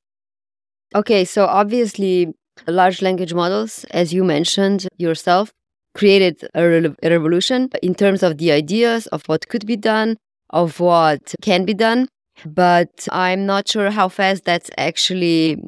Okay, 0.97 1.25
so 1.25 1.47
obviously, 1.47 2.35
large 2.66 3.00
language 3.00 3.32
models, 3.32 3.85
as 3.92 4.12
you 4.12 4.25
mentioned 4.25 4.88
yourself, 4.99 5.52
created 5.94 6.44
a, 6.52 6.66
re- 6.66 6.97
a 7.04 7.11
revolution 7.11 7.70
in 7.80 7.94
terms 7.94 8.25
of 8.25 8.38
the 8.38 8.50
ideas 8.50 9.06
of 9.09 9.23
what 9.26 9.47
could 9.47 9.66
be 9.66 9.76
done, 9.76 10.16
of 10.50 10.80
what 10.80 11.32
can 11.42 11.64
be 11.64 11.75
done. 11.75 12.09
But 12.44 13.09
I'm 13.12 13.47
not 13.47 13.68
sure 13.68 13.90
how 13.90 14.09
fast 14.09 14.44
that's 14.44 14.70
actually 14.78 15.62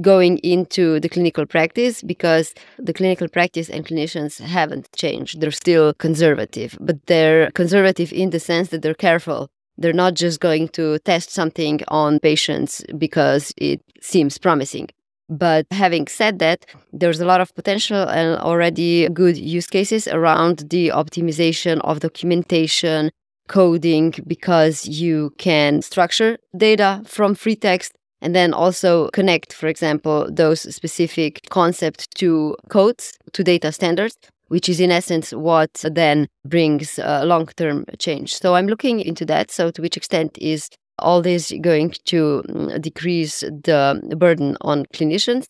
going 0.00 0.38
into 0.38 1.00
the 1.00 1.08
clinical 1.08 1.46
practice 1.46 2.02
because 2.02 2.54
the 2.78 2.92
clinical 2.92 3.28
practice 3.28 3.70
and 3.70 3.86
clinicians 3.86 4.40
haven't 4.40 4.88
changed. 4.94 5.40
They're 5.40 5.50
still 5.50 5.94
conservative, 5.94 6.76
but 6.80 7.04
they're 7.06 7.50
conservative 7.52 8.12
in 8.12 8.30
the 8.30 8.40
sense 8.40 8.68
that 8.68 8.82
they're 8.82 8.94
careful. 8.94 9.48
They're 9.78 9.92
not 9.92 10.14
just 10.14 10.40
going 10.40 10.68
to 10.70 10.98
test 11.00 11.30
something 11.30 11.80
on 11.88 12.18
patients 12.18 12.82
because 12.96 13.52
it 13.56 13.80
seems 14.00 14.38
promising. 14.38 14.88
But 15.28 15.66
having 15.70 16.06
said 16.06 16.38
that, 16.38 16.66
there's 16.92 17.20
a 17.20 17.26
lot 17.26 17.40
of 17.40 17.54
potential 17.54 18.08
and 18.08 18.38
already 18.38 19.08
good 19.08 19.36
use 19.36 19.66
cases 19.66 20.06
around 20.06 20.64
the 20.70 20.88
optimization 20.88 21.80
of 21.80 22.00
documentation, 22.00 23.10
coding, 23.48 24.14
because 24.26 24.86
you 24.86 25.32
can 25.38 25.82
structure 25.82 26.38
data 26.56 27.02
from 27.06 27.34
free 27.34 27.56
text 27.56 27.92
and 28.20 28.34
then 28.34 28.54
also 28.54 29.08
connect, 29.08 29.52
for 29.52 29.66
example, 29.68 30.28
those 30.30 30.62
specific 30.74 31.48
concepts 31.50 32.06
to 32.16 32.56
codes, 32.68 33.12
to 33.32 33.44
data 33.44 33.70
standards, 33.72 34.16
which 34.48 34.68
is 34.68 34.80
in 34.80 34.90
essence 34.90 35.32
what 35.32 35.84
then 35.84 36.28
brings 36.44 36.98
long 36.98 37.46
term 37.56 37.84
change. 37.98 38.34
So 38.34 38.54
I'm 38.54 38.66
looking 38.66 39.00
into 39.00 39.24
that. 39.26 39.50
So, 39.50 39.70
to 39.70 39.82
which 39.82 39.96
extent 39.96 40.38
is 40.38 40.70
all 40.98 41.22
this 41.22 41.52
going 41.60 41.90
to 42.06 42.42
mm, 42.48 42.80
decrease 42.80 43.40
the 43.40 44.16
burden 44.16 44.56
on 44.62 44.86
clinicians. 44.86 45.46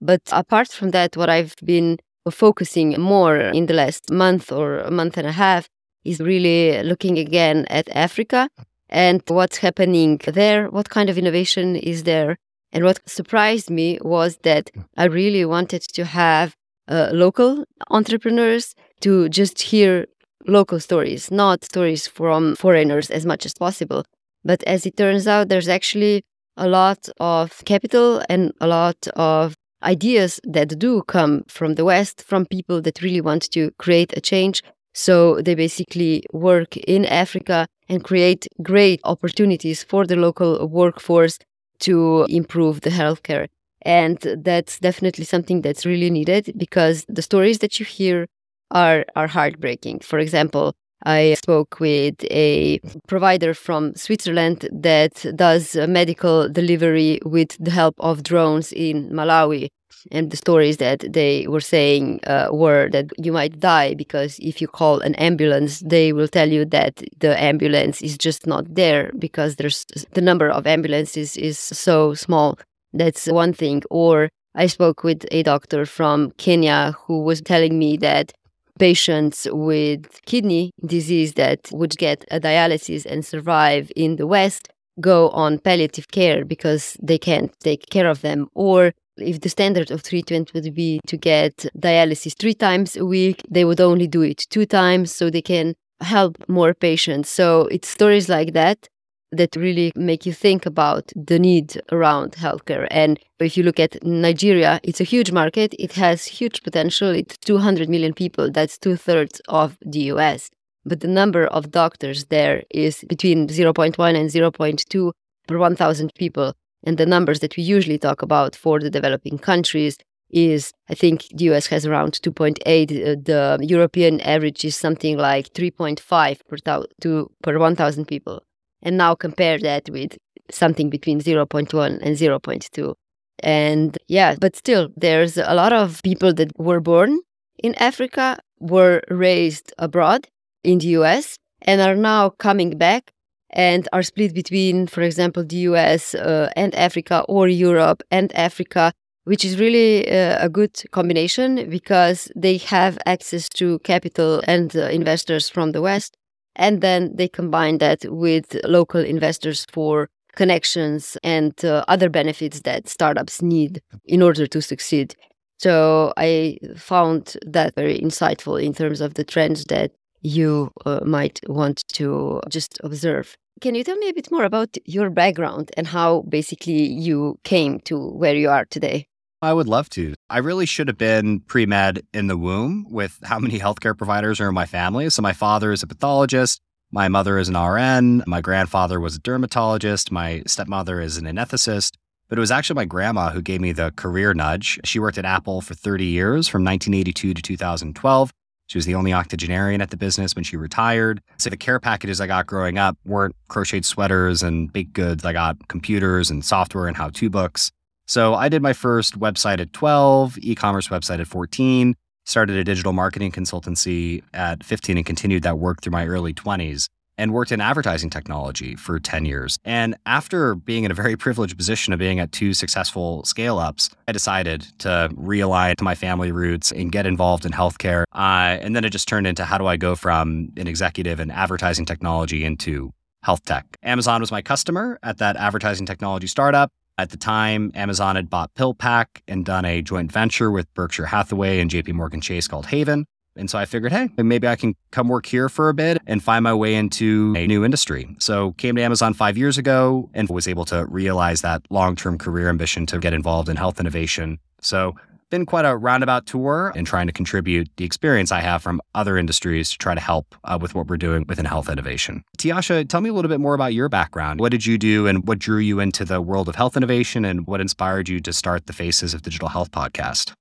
But 0.00 0.22
apart 0.32 0.68
from 0.68 0.90
that, 0.90 1.16
what 1.16 1.28
I've 1.28 1.54
been 1.64 1.98
focusing 2.30 3.00
more 3.00 3.36
in 3.38 3.66
the 3.66 3.74
last 3.74 4.10
month 4.10 4.52
or 4.52 4.80
a 4.80 4.90
month 4.90 5.16
and 5.16 5.26
a 5.26 5.32
half 5.32 5.68
is 6.04 6.20
really 6.20 6.82
looking 6.82 7.18
again 7.18 7.66
at 7.68 7.88
Africa 7.90 8.48
and 8.88 9.22
what's 9.28 9.58
happening 9.58 10.20
there, 10.26 10.68
what 10.70 10.88
kind 10.88 11.10
of 11.10 11.18
innovation 11.18 11.76
is 11.76 12.04
there. 12.04 12.36
And 12.72 12.84
what 12.84 13.00
surprised 13.08 13.70
me 13.70 13.98
was 14.02 14.38
that 14.42 14.70
I 14.96 15.04
really 15.04 15.44
wanted 15.44 15.82
to 15.82 16.04
have 16.04 16.54
uh, 16.88 17.10
local 17.12 17.64
entrepreneurs 17.90 18.74
to 19.00 19.28
just 19.28 19.60
hear 19.60 20.06
local 20.46 20.80
stories, 20.80 21.30
not 21.30 21.64
stories 21.64 22.06
from 22.06 22.56
foreigners 22.56 23.10
as 23.10 23.26
much 23.26 23.44
as 23.46 23.54
possible. 23.54 24.04
But 24.44 24.62
as 24.64 24.86
it 24.86 24.96
turns 24.96 25.26
out, 25.26 25.48
there's 25.48 25.68
actually 25.68 26.22
a 26.56 26.68
lot 26.68 27.08
of 27.20 27.62
capital 27.64 28.22
and 28.28 28.52
a 28.60 28.66
lot 28.66 29.06
of 29.16 29.54
ideas 29.82 30.40
that 30.44 30.78
do 30.78 31.02
come 31.02 31.44
from 31.48 31.74
the 31.74 31.84
West, 31.84 32.22
from 32.22 32.46
people 32.46 32.80
that 32.82 33.02
really 33.02 33.20
want 33.20 33.50
to 33.52 33.70
create 33.78 34.12
a 34.16 34.20
change. 34.20 34.62
So 34.94 35.40
they 35.40 35.54
basically 35.54 36.24
work 36.32 36.76
in 36.76 37.04
Africa 37.04 37.66
and 37.88 38.02
create 38.02 38.48
great 38.62 39.00
opportunities 39.04 39.82
for 39.82 40.06
the 40.06 40.16
local 40.16 40.66
workforce 40.68 41.38
to 41.80 42.26
improve 42.28 42.80
the 42.80 42.90
healthcare. 42.90 43.46
And 43.82 44.18
that's 44.18 44.78
definitely 44.80 45.24
something 45.24 45.62
that's 45.62 45.86
really 45.86 46.10
needed 46.10 46.52
because 46.56 47.04
the 47.08 47.22
stories 47.22 47.60
that 47.60 47.78
you 47.78 47.86
hear 47.86 48.26
are, 48.70 49.04
are 49.14 49.28
heartbreaking. 49.28 50.00
For 50.00 50.18
example, 50.18 50.74
I 51.04 51.34
spoke 51.34 51.78
with 51.78 52.16
a 52.24 52.80
provider 53.06 53.54
from 53.54 53.94
Switzerland 53.94 54.68
that 54.72 55.24
does 55.36 55.76
medical 55.76 56.48
delivery 56.48 57.20
with 57.24 57.56
the 57.60 57.70
help 57.70 57.94
of 57.98 58.24
drones 58.24 58.72
in 58.72 59.10
Malawi. 59.10 59.68
And 60.10 60.30
the 60.30 60.36
stories 60.36 60.76
that 60.78 61.04
they 61.12 61.46
were 61.48 61.60
saying 61.60 62.20
uh, 62.26 62.48
were 62.50 62.88
that 62.90 63.06
you 63.18 63.32
might 63.32 63.58
die 63.60 63.94
because 63.94 64.38
if 64.38 64.60
you 64.60 64.68
call 64.68 65.00
an 65.00 65.14
ambulance, 65.16 65.80
they 65.80 66.12
will 66.12 66.28
tell 66.28 66.48
you 66.48 66.64
that 66.66 67.02
the 67.18 67.40
ambulance 67.40 68.00
is 68.02 68.16
just 68.16 68.46
not 68.46 68.74
there 68.74 69.12
because 69.18 69.56
there's 69.56 69.84
the 70.12 70.20
number 70.20 70.48
of 70.48 70.66
ambulances 70.66 71.36
is 71.36 71.58
so 71.58 72.14
small. 72.14 72.58
That's 72.92 73.26
one 73.26 73.52
thing. 73.52 73.82
Or 73.90 74.28
I 74.54 74.66
spoke 74.66 75.04
with 75.04 75.26
a 75.30 75.42
doctor 75.42 75.84
from 75.84 76.32
Kenya 76.32 76.96
who 77.06 77.22
was 77.22 77.40
telling 77.40 77.78
me 77.78 77.96
that 77.98 78.32
patients 78.78 79.46
with 79.50 80.24
kidney 80.24 80.70
disease 80.86 81.34
that 81.34 81.68
would 81.72 81.96
get 81.98 82.24
a 82.30 82.40
dialysis 82.40 83.04
and 83.04 83.26
survive 83.26 83.90
in 83.96 84.16
the 84.16 84.26
West 84.26 84.68
go 85.00 85.28
on 85.30 85.58
palliative 85.58 86.08
care 86.08 86.44
because 86.44 86.96
they 87.02 87.18
can't 87.18 87.52
take 87.60 87.88
care 87.90 88.08
of 88.08 88.20
them. 88.22 88.48
Or 88.54 88.92
if 89.18 89.40
the 89.40 89.48
standard 89.48 89.90
of 89.90 90.02
treatment 90.02 90.52
would 90.54 90.74
be 90.74 91.00
to 91.06 91.16
get 91.16 91.66
dialysis 91.78 92.36
three 92.38 92.54
times 92.54 92.96
a 92.96 93.04
week, 93.04 93.42
they 93.50 93.64
would 93.64 93.80
only 93.80 94.06
do 94.06 94.22
it 94.22 94.46
two 94.50 94.66
times 94.66 95.12
so 95.14 95.30
they 95.30 95.42
can 95.42 95.74
help 96.00 96.36
more 96.48 96.74
patients. 96.74 97.28
So 97.28 97.66
it's 97.66 97.88
stories 97.88 98.28
like 98.28 98.52
that 98.52 98.88
that 99.32 99.54
really 99.56 99.92
make 99.94 100.24
you 100.24 100.32
think 100.32 100.64
about 100.64 101.12
the 101.14 101.38
need 101.38 101.80
around 101.92 102.32
healthcare. 102.32 102.86
And 102.90 103.18
if 103.40 103.56
you 103.56 103.62
look 103.62 103.78
at 103.78 104.02
Nigeria, 104.02 104.80
it's 104.82 105.00
a 105.00 105.04
huge 105.04 105.32
market. 105.32 105.74
It 105.78 105.92
has 105.92 106.24
huge 106.24 106.62
potential. 106.62 107.10
It's 107.10 107.36
200 107.38 107.88
million 107.88 108.14
people. 108.14 108.50
That's 108.50 108.78
two 108.78 108.96
thirds 108.96 109.40
of 109.48 109.76
the 109.84 110.00
US. 110.12 110.50
But 110.84 111.00
the 111.00 111.08
number 111.08 111.46
of 111.46 111.70
doctors 111.70 112.26
there 112.26 112.62
is 112.70 113.04
between 113.08 113.48
0.1 113.48 114.16
and 114.18 114.30
0.2 114.30 115.12
per 115.46 115.58
1,000 115.58 116.14
people. 116.14 116.54
And 116.84 116.96
the 116.96 117.06
numbers 117.06 117.40
that 117.40 117.56
we 117.56 117.62
usually 117.62 117.98
talk 117.98 118.22
about 118.22 118.54
for 118.54 118.80
the 118.80 118.90
developing 118.90 119.38
countries 119.38 119.98
is, 120.30 120.72
I 120.88 120.94
think 120.94 121.26
the 121.34 121.44
US 121.52 121.66
has 121.68 121.86
around 121.86 122.12
2.8. 122.12 122.60
Uh, 122.60 123.16
the 123.22 123.58
European 123.62 124.20
average 124.20 124.64
is 124.64 124.76
something 124.76 125.16
like 125.16 125.52
3.5 125.54 126.40
per, 126.46 126.84
to, 127.00 127.30
per 127.42 127.58
1,000 127.58 128.04
people 128.06 128.42
and 128.82 128.96
now 128.96 129.14
compare 129.14 129.58
that 129.58 129.88
with 129.90 130.16
something 130.50 130.90
between 130.90 131.20
0.1 131.20 131.98
and 132.00 132.16
0.2 132.16 132.94
and 133.40 133.98
yeah 134.08 134.34
but 134.40 134.56
still 134.56 134.88
there's 134.96 135.36
a 135.36 135.54
lot 135.54 135.72
of 135.72 136.02
people 136.02 136.32
that 136.32 136.50
were 136.58 136.80
born 136.80 137.20
in 137.58 137.74
africa 137.76 138.38
were 138.58 139.02
raised 139.08 139.72
abroad 139.78 140.26
in 140.64 140.78
the 140.78 140.88
us 140.88 141.36
and 141.62 141.80
are 141.80 141.94
now 141.94 142.30
coming 142.30 142.76
back 142.76 143.12
and 143.50 143.88
are 143.92 144.02
split 144.02 144.34
between 144.34 144.86
for 144.86 145.02
example 145.02 145.44
the 145.44 145.58
us 145.58 146.14
uh, 146.14 146.50
and 146.56 146.74
africa 146.74 147.24
or 147.28 147.48
europe 147.48 148.02
and 148.10 148.34
africa 148.34 148.92
which 149.24 149.44
is 149.44 149.60
really 149.60 150.10
uh, 150.10 150.38
a 150.44 150.48
good 150.48 150.82
combination 150.90 151.68
because 151.68 152.30
they 152.34 152.56
have 152.56 152.98
access 153.04 153.48
to 153.48 153.78
capital 153.80 154.42
and 154.46 154.74
uh, 154.76 154.82
investors 154.84 155.48
from 155.48 155.72
the 155.72 155.82
west 155.82 156.16
and 156.56 156.80
then 156.80 157.14
they 157.14 157.28
combine 157.28 157.78
that 157.78 158.04
with 158.06 158.56
local 158.64 159.00
investors 159.00 159.64
for 159.72 160.08
connections 160.34 161.16
and 161.22 161.64
uh, 161.64 161.84
other 161.88 162.08
benefits 162.08 162.60
that 162.60 162.88
startups 162.88 163.42
need 163.42 163.80
in 164.04 164.22
order 164.22 164.46
to 164.46 164.60
succeed. 164.60 165.14
So 165.58 166.12
I 166.16 166.58
found 166.76 167.36
that 167.44 167.74
very 167.74 167.98
insightful 167.98 168.62
in 168.62 168.72
terms 168.72 169.00
of 169.00 169.14
the 169.14 169.24
trends 169.24 169.64
that 169.64 169.90
you 170.22 170.70
uh, 170.84 171.00
might 171.04 171.40
want 171.46 171.82
to 171.94 172.40
just 172.48 172.78
observe. 172.82 173.36
Can 173.60 173.74
you 173.74 173.82
tell 173.82 173.96
me 173.96 174.08
a 174.08 174.14
bit 174.14 174.30
more 174.30 174.44
about 174.44 174.76
your 174.84 175.10
background 175.10 175.70
and 175.76 175.86
how 175.86 176.22
basically 176.28 176.86
you 176.86 177.38
came 177.42 177.80
to 177.80 177.98
where 177.98 178.34
you 178.34 178.48
are 178.48 178.64
today? 178.66 179.06
I 179.40 179.52
would 179.52 179.68
love 179.68 179.88
to. 179.90 180.14
I 180.30 180.38
really 180.38 180.66
should 180.66 180.88
have 180.88 180.98
been 180.98 181.40
pre 181.40 181.66
med 181.66 182.02
in 182.12 182.26
the 182.26 182.36
womb 182.36 182.86
with 182.90 183.18
how 183.24 183.38
many 183.38 183.58
healthcare 183.58 183.96
providers 183.96 184.40
are 184.40 184.48
in 184.48 184.54
my 184.54 184.66
family. 184.66 185.10
So, 185.10 185.22
my 185.22 185.32
father 185.32 185.70
is 185.72 185.82
a 185.82 185.86
pathologist. 185.86 186.60
My 186.90 187.08
mother 187.08 187.38
is 187.38 187.48
an 187.48 187.56
RN. 187.56 188.24
My 188.26 188.40
grandfather 188.40 188.98
was 188.98 189.16
a 189.16 189.20
dermatologist. 189.20 190.10
My 190.10 190.42
stepmother 190.46 191.00
is 191.00 191.18
an 191.18 191.26
anesthetist. 191.26 191.96
But 192.28 192.38
it 192.38 192.40
was 192.40 192.50
actually 192.50 192.76
my 192.76 192.84
grandma 192.84 193.30
who 193.30 193.42
gave 193.42 193.60
me 193.60 193.72
the 193.72 193.92
career 193.96 194.34
nudge. 194.34 194.80
She 194.84 194.98
worked 194.98 195.18
at 195.18 195.24
Apple 195.24 195.60
for 195.60 195.74
30 195.74 196.04
years 196.04 196.48
from 196.48 196.64
1982 196.64 197.34
to 197.34 197.42
2012. 197.42 198.32
She 198.68 198.76
was 198.76 198.84
the 198.84 198.94
only 198.94 199.14
octogenarian 199.14 199.80
at 199.80 199.90
the 199.90 199.96
business 199.96 200.34
when 200.34 200.44
she 200.44 200.56
retired. 200.56 201.22
So 201.38 201.48
the 201.48 201.56
care 201.56 201.80
packages 201.80 202.20
I 202.20 202.26
got 202.26 202.46
growing 202.46 202.76
up 202.78 202.98
weren't 203.04 203.34
crocheted 203.48 203.86
sweaters 203.86 204.42
and 204.42 204.70
baked 204.70 204.92
goods. 204.92 205.24
I 205.24 205.32
got 205.32 205.68
computers 205.68 206.30
and 206.30 206.44
software 206.44 206.86
and 206.86 206.96
how 206.96 207.08
to 207.08 207.30
books. 207.30 207.70
So 208.06 208.34
I 208.34 208.50
did 208.50 208.62
my 208.62 208.74
first 208.74 209.18
website 209.18 209.58
at 209.58 209.72
12, 209.72 210.38
e 210.40 210.54
commerce 210.54 210.88
website 210.88 211.18
at 211.18 211.26
14, 211.26 211.94
started 212.26 212.56
a 212.56 212.64
digital 212.64 212.92
marketing 212.92 213.32
consultancy 213.32 214.22
at 214.34 214.62
15, 214.62 214.98
and 214.98 215.06
continued 215.06 215.42
that 215.44 215.58
work 215.58 215.80
through 215.80 215.92
my 215.92 216.06
early 216.06 216.34
20s. 216.34 216.88
And 217.18 217.32
worked 217.32 217.52
in 217.52 217.60
advertising 217.60 218.08
technology 218.08 218.76
for 218.76 218.98
10 218.98 219.24
years. 219.24 219.58
And 219.64 219.96
after 220.06 220.54
being 220.54 220.84
in 220.84 220.90
a 220.90 220.94
very 220.94 221.16
privileged 221.16 221.56
position 221.56 221.92
of 221.92 221.98
being 221.98 222.20
at 222.20 222.32
two 222.32 222.54
successful 222.54 223.24
scale 223.24 223.58
ups, 223.58 223.90
I 224.06 224.12
decided 224.12 224.62
to 224.78 225.10
realign 225.14 225.76
to 225.76 225.84
my 225.84 225.96
family 225.96 226.32
roots 226.32 226.72
and 226.72 226.90
get 226.92 227.04
involved 227.04 227.44
in 227.44 227.52
healthcare. 227.52 228.04
Uh, 228.14 228.56
and 228.62 228.74
then 228.74 228.84
it 228.84 228.90
just 228.90 229.08
turned 229.08 229.26
into 229.26 229.44
how 229.44 229.58
do 229.58 229.66
I 229.66 229.76
go 229.76 229.96
from 229.96 230.52
an 230.56 230.68
executive 230.68 231.20
in 231.20 231.30
advertising 231.30 231.84
technology 231.84 232.44
into 232.44 232.92
health 233.22 233.44
tech. 233.44 233.66
Amazon 233.82 234.20
was 234.20 234.30
my 234.30 234.40
customer 234.40 234.98
at 235.02 235.18
that 235.18 235.36
advertising 235.36 235.86
technology 235.86 236.28
startup. 236.28 236.70
At 236.96 237.10
the 237.10 237.16
time, 237.16 237.70
Amazon 237.74 238.16
had 238.16 238.28
bought 238.28 238.54
PillPack 238.54 239.06
and 239.28 239.44
done 239.44 239.64
a 239.64 239.82
joint 239.82 240.10
venture 240.10 240.50
with 240.50 240.72
Berkshire 240.74 241.06
Hathaway 241.06 241.60
and 241.60 241.70
JP 241.70 241.92
Morgan 241.92 242.20
Chase 242.20 242.48
called 242.48 242.66
Haven. 242.66 243.06
And 243.38 243.48
so 243.48 243.58
I 243.58 243.64
figured, 243.64 243.92
hey, 243.92 244.10
maybe 244.18 244.46
I 244.48 244.56
can 244.56 244.74
come 244.90 245.08
work 245.08 245.24
here 245.24 245.48
for 245.48 245.68
a 245.68 245.74
bit 245.74 245.98
and 246.06 246.22
find 246.22 246.42
my 246.42 246.52
way 246.52 246.74
into 246.74 247.32
a 247.36 247.46
new 247.46 247.64
industry. 247.64 248.14
So 248.18 248.52
came 248.52 248.76
to 248.76 248.82
Amazon 248.82 249.14
five 249.14 249.38
years 249.38 249.56
ago 249.56 250.10
and 250.12 250.28
was 250.28 250.48
able 250.48 250.64
to 250.66 250.84
realize 250.86 251.40
that 251.42 251.62
long-term 251.70 252.18
career 252.18 252.48
ambition 252.48 252.84
to 252.86 252.98
get 252.98 253.12
involved 253.12 253.48
in 253.48 253.56
health 253.56 253.80
innovation. 253.80 254.38
So 254.60 254.96
been 255.30 255.46
quite 255.46 255.64
a 255.64 255.76
roundabout 255.76 256.26
tour 256.26 256.72
in 256.74 256.84
trying 256.84 257.06
to 257.06 257.12
contribute 257.12 257.68
the 257.76 257.84
experience 257.84 258.32
I 258.32 258.40
have 258.40 258.62
from 258.62 258.80
other 258.94 259.18
industries 259.18 259.70
to 259.70 259.78
try 259.78 259.94
to 259.94 260.00
help 260.00 260.34
uh, 260.44 260.58
with 260.60 260.74
what 260.74 260.86
we're 260.86 260.96
doing 260.96 261.24
within 261.28 261.44
health 261.44 261.68
innovation. 261.68 262.24
Tjaša, 262.38 262.88
tell 262.88 263.00
me 263.00 263.10
a 263.10 263.12
little 263.12 263.28
bit 263.28 263.40
more 263.40 263.54
about 263.54 263.74
your 263.74 263.88
background. 263.88 264.40
What 264.40 264.52
did 264.52 264.64
you 264.64 264.78
do 264.78 265.06
and 265.06 265.28
what 265.28 265.38
drew 265.38 265.58
you 265.58 265.80
into 265.80 266.04
the 266.04 266.20
world 266.20 266.48
of 266.48 266.54
health 266.54 266.76
innovation 266.76 267.24
and 267.24 267.46
what 267.46 267.60
inspired 267.60 268.08
you 268.08 268.20
to 268.20 268.32
start 268.32 268.66
the 268.66 268.72
Faces 268.72 269.12
of 269.14 269.22
Digital 269.22 269.48
Health 269.48 269.70
podcast? 269.70 270.32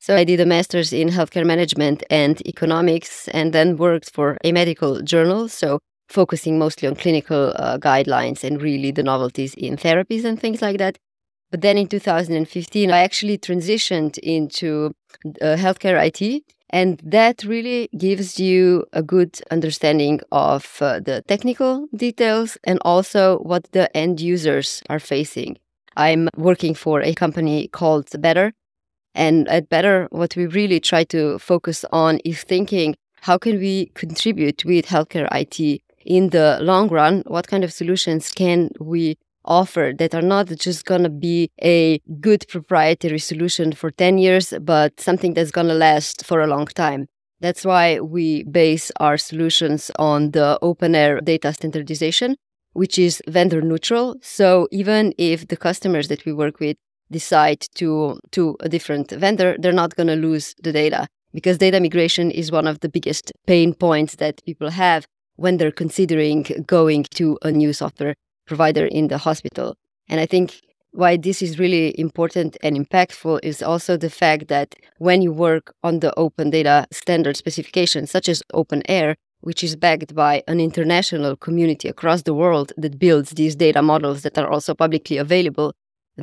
So 0.00 0.16
I 0.16 0.24
did 0.24 0.40
a 0.40 0.46
master's 0.46 0.94
in 0.94 1.08
healthcare 1.08 1.44
management 1.44 2.02
and 2.08 2.40
economics 2.46 3.28
and 3.28 3.52
then 3.52 3.76
worked 3.76 4.10
for 4.10 4.38
a 4.42 4.50
medical 4.50 5.02
journal. 5.02 5.46
So 5.48 5.78
focusing 6.08 6.58
mostly 6.58 6.88
on 6.88 6.96
clinical 6.96 7.52
uh, 7.56 7.76
guidelines 7.76 8.42
and 8.42 8.62
really 8.62 8.90
the 8.90 9.02
novelties 9.02 9.54
in 9.54 9.76
therapies 9.76 10.24
and 10.24 10.40
things 10.40 10.62
like 10.62 10.78
that. 10.78 10.96
But 11.50 11.60
then 11.60 11.76
in 11.76 11.86
2015, 11.86 12.90
I 12.90 12.98
actually 13.00 13.36
transitioned 13.36 14.18
into 14.18 14.92
uh, 15.42 15.56
healthcare 15.56 16.02
IT. 16.02 16.44
And 16.70 17.00
that 17.04 17.42
really 17.44 17.88
gives 17.98 18.38
you 18.38 18.86
a 18.92 19.02
good 19.02 19.40
understanding 19.50 20.20
of 20.30 20.78
uh, 20.80 21.00
the 21.00 21.22
technical 21.26 21.88
details 21.94 22.56
and 22.64 22.78
also 22.84 23.38
what 23.38 23.66
the 23.72 23.94
end 23.94 24.20
users 24.20 24.80
are 24.88 25.00
facing. 25.00 25.58
I'm 25.96 26.28
working 26.36 26.74
for 26.74 27.02
a 27.02 27.12
company 27.12 27.66
called 27.66 28.08
Better, 28.20 28.52
and 29.14 29.48
at 29.48 29.68
Better, 29.68 30.08
what 30.10 30.36
we 30.36 30.46
really 30.46 30.80
try 30.80 31.04
to 31.04 31.38
focus 31.38 31.84
on 31.92 32.18
is 32.24 32.42
thinking 32.42 32.96
how 33.22 33.36
can 33.36 33.58
we 33.58 33.86
contribute 33.94 34.64
with 34.64 34.86
healthcare 34.86 35.28
IT 35.32 35.82
in 36.04 36.30
the 36.30 36.58
long 36.62 36.88
run? 36.88 37.22
What 37.26 37.48
kind 37.48 37.64
of 37.64 37.72
solutions 37.72 38.30
can 38.32 38.70
we 38.80 39.18
offer 39.44 39.92
that 39.98 40.14
are 40.14 40.22
not 40.22 40.46
just 40.48 40.84
going 40.84 41.02
to 41.02 41.10
be 41.10 41.50
a 41.62 41.98
good 42.20 42.46
proprietary 42.48 43.18
solution 43.18 43.72
for 43.72 43.90
10 43.90 44.18
years, 44.18 44.54
but 44.60 45.00
something 45.00 45.34
that's 45.34 45.50
going 45.50 45.68
to 45.68 45.74
last 45.74 46.24
for 46.24 46.40
a 46.40 46.46
long 46.46 46.66
time? 46.66 47.08
That's 47.40 47.64
why 47.64 48.00
we 48.00 48.44
base 48.44 48.92
our 49.00 49.16
solutions 49.16 49.90
on 49.98 50.32
the 50.32 50.58
openEHR 50.62 51.24
data 51.24 51.52
standardization, 51.52 52.36
which 52.74 52.98
is 52.98 53.22
vendor 53.26 53.62
neutral. 53.62 54.16
So 54.22 54.68
even 54.70 55.14
if 55.16 55.48
the 55.48 55.56
customers 55.56 56.08
that 56.08 56.24
we 56.24 56.32
work 56.32 56.60
with 56.60 56.76
decide 57.10 57.60
to 57.74 58.18
to 58.32 58.56
a 58.60 58.68
different 58.68 59.10
vendor, 59.10 59.56
they're 59.58 59.72
not 59.72 59.96
going 59.96 60.08
to 60.08 60.16
lose 60.16 60.54
the 60.62 60.72
data 60.72 61.06
because 61.32 61.58
data 61.58 61.80
migration 61.80 62.30
is 62.30 62.50
one 62.50 62.66
of 62.66 62.80
the 62.80 62.88
biggest 62.88 63.32
pain 63.46 63.74
points 63.74 64.16
that 64.16 64.44
people 64.44 64.70
have 64.70 65.06
when 65.36 65.56
they're 65.56 65.72
considering 65.72 66.42
going 66.66 67.04
to 67.14 67.38
a 67.42 67.50
new 67.50 67.72
software 67.72 68.14
provider 68.46 68.86
in 68.86 69.08
the 69.08 69.18
hospital. 69.18 69.76
And 70.08 70.20
I 70.20 70.26
think 70.26 70.60
why 70.92 71.16
this 71.16 71.40
is 71.40 71.58
really 71.58 71.98
important 71.98 72.56
and 72.62 72.76
impactful 72.76 73.40
is 73.42 73.62
also 73.62 73.96
the 73.96 74.10
fact 74.10 74.48
that 74.48 74.74
when 74.98 75.22
you 75.22 75.32
work 75.32 75.72
on 75.82 76.00
the 76.00 76.12
open 76.18 76.50
data 76.50 76.86
standard 76.90 77.36
specifications, 77.36 78.10
such 78.10 78.28
as 78.28 78.42
openEHR, 78.52 79.14
which 79.40 79.64
is 79.64 79.76
backed 79.76 80.14
by 80.14 80.42
an 80.48 80.60
international 80.60 81.36
community 81.36 81.88
across 81.88 82.22
the 82.22 82.34
world 82.34 82.72
that 82.76 82.98
builds 82.98 83.30
these 83.30 83.56
data 83.56 83.80
models 83.80 84.22
that 84.22 84.36
are 84.36 84.50
also 84.50 84.74
publicly 84.74 85.16
available, 85.16 85.72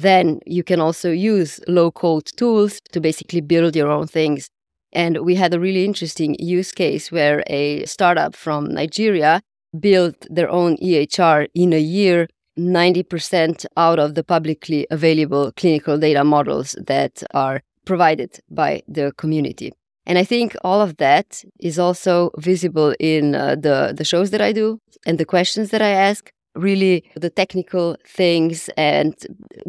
then 0.02 0.40
you 0.46 0.64
can 0.64 0.80
also 0.80 1.12
use 1.12 1.60
low 1.68 1.92
code 1.92 2.28
tools 2.38 2.80
to 2.92 3.02
basically 3.02 3.42
build 3.42 3.76
your 3.76 3.90
own 3.90 4.08
things. 4.08 4.50
And 4.94 5.26
we 5.26 5.36
had 5.36 5.54
a 5.54 5.60
really 5.60 5.86
interesting 5.86 6.36
use 6.40 6.72
case 6.72 7.12
where 7.12 7.44
a 7.48 7.86
startup 7.86 8.36
from 8.36 8.68
Nigeria 8.74 9.42
built 9.80 10.26
their 10.30 10.50
own 10.50 10.78
EHR 10.78 11.48
in 11.54 11.74
a 11.74 11.80
year, 11.80 12.28
90% 12.58 13.66
out 13.76 14.00
of 14.00 14.16
the 14.16 14.24
publicly 14.24 14.88
available 14.90 15.52
clinical 15.58 15.98
data 15.98 16.24
models 16.24 16.76
that 16.86 17.24
are 17.34 17.62
provided 17.86 18.40
by 18.50 18.82
the 18.88 19.12
community. 19.18 19.74
And 20.06 20.18
I 20.18 20.24
think 20.24 20.56
all 20.64 20.80
of 20.80 20.98
that 20.98 21.44
is 21.60 21.78
also 21.78 22.32
visible 22.38 22.96
in 23.00 23.36
uh, 23.36 23.56
the, 23.56 23.94
the 23.96 24.06
shows 24.06 24.32
that 24.32 24.42
I 24.42 24.54
do 24.54 24.80
and 25.06 25.18
the 25.18 25.26
questions 25.26 25.70
that 25.72 25.82
I 25.82 25.90
ask 25.90 26.32
really 26.58 27.04
the 27.15 27.30
technical 27.30 27.98
things 28.06 28.70
and 28.78 29.15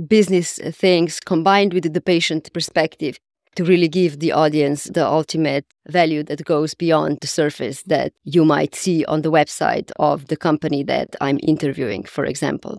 business 0.06 0.58
things 0.72 1.20
combined 1.20 1.72
with 1.72 1.92
the 1.92 2.00
patient 2.00 2.52
perspective 2.52 3.18
to 3.56 3.64
really 3.64 3.88
give 3.88 4.20
the 4.20 4.32
audience 4.32 4.84
the 4.84 5.04
ultimate 5.04 5.66
value 5.88 6.22
that 6.22 6.44
goes 6.44 6.74
beyond 6.74 7.18
the 7.20 7.26
surface 7.26 7.82
that 7.82 8.12
you 8.24 8.44
might 8.44 8.74
see 8.74 9.04
on 9.06 9.22
the 9.22 9.32
website 9.32 9.90
of 9.98 10.28
the 10.28 10.36
company 10.36 10.84
that 10.84 11.16
I'm 11.20 11.40
interviewing, 11.42 12.04
for 12.04 12.24
example. 12.24 12.78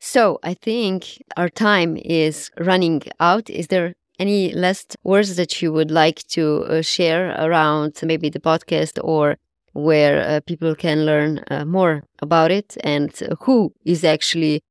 So 0.00 0.38
I 0.42 0.54
think 0.54 1.22
our 1.36 1.48
time 1.48 1.96
is 1.96 2.50
running 2.58 3.02
out. 3.20 3.48
Is 3.50 3.68
there 3.68 3.94
any 4.18 4.52
last 4.52 4.96
words 5.04 5.36
that 5.36 5.62
you 5.62 5.72
would 5.72 5.90
like 5.90 6.26
to 6.28 6.64
uh, 6.64 6.82
share 6.82 7.34
around 7.38 8.00
maybe 8.02 8.28
the 8.28 8.40
podcast 8.40 8.98
or 9.02 9.36
where 9.72 10.20
uh, 10.20 10.40
people 10.46 10.74
can 10.74 11.04
learn 11.06 11.44
uh, 11.50 11.64
more 11.64 12.04
about 12.20 12.50
it. 12.50 12.76
And 12.82 13.12
who 13.42 13.72
is 13.84 14.04
actually 14.04 14.62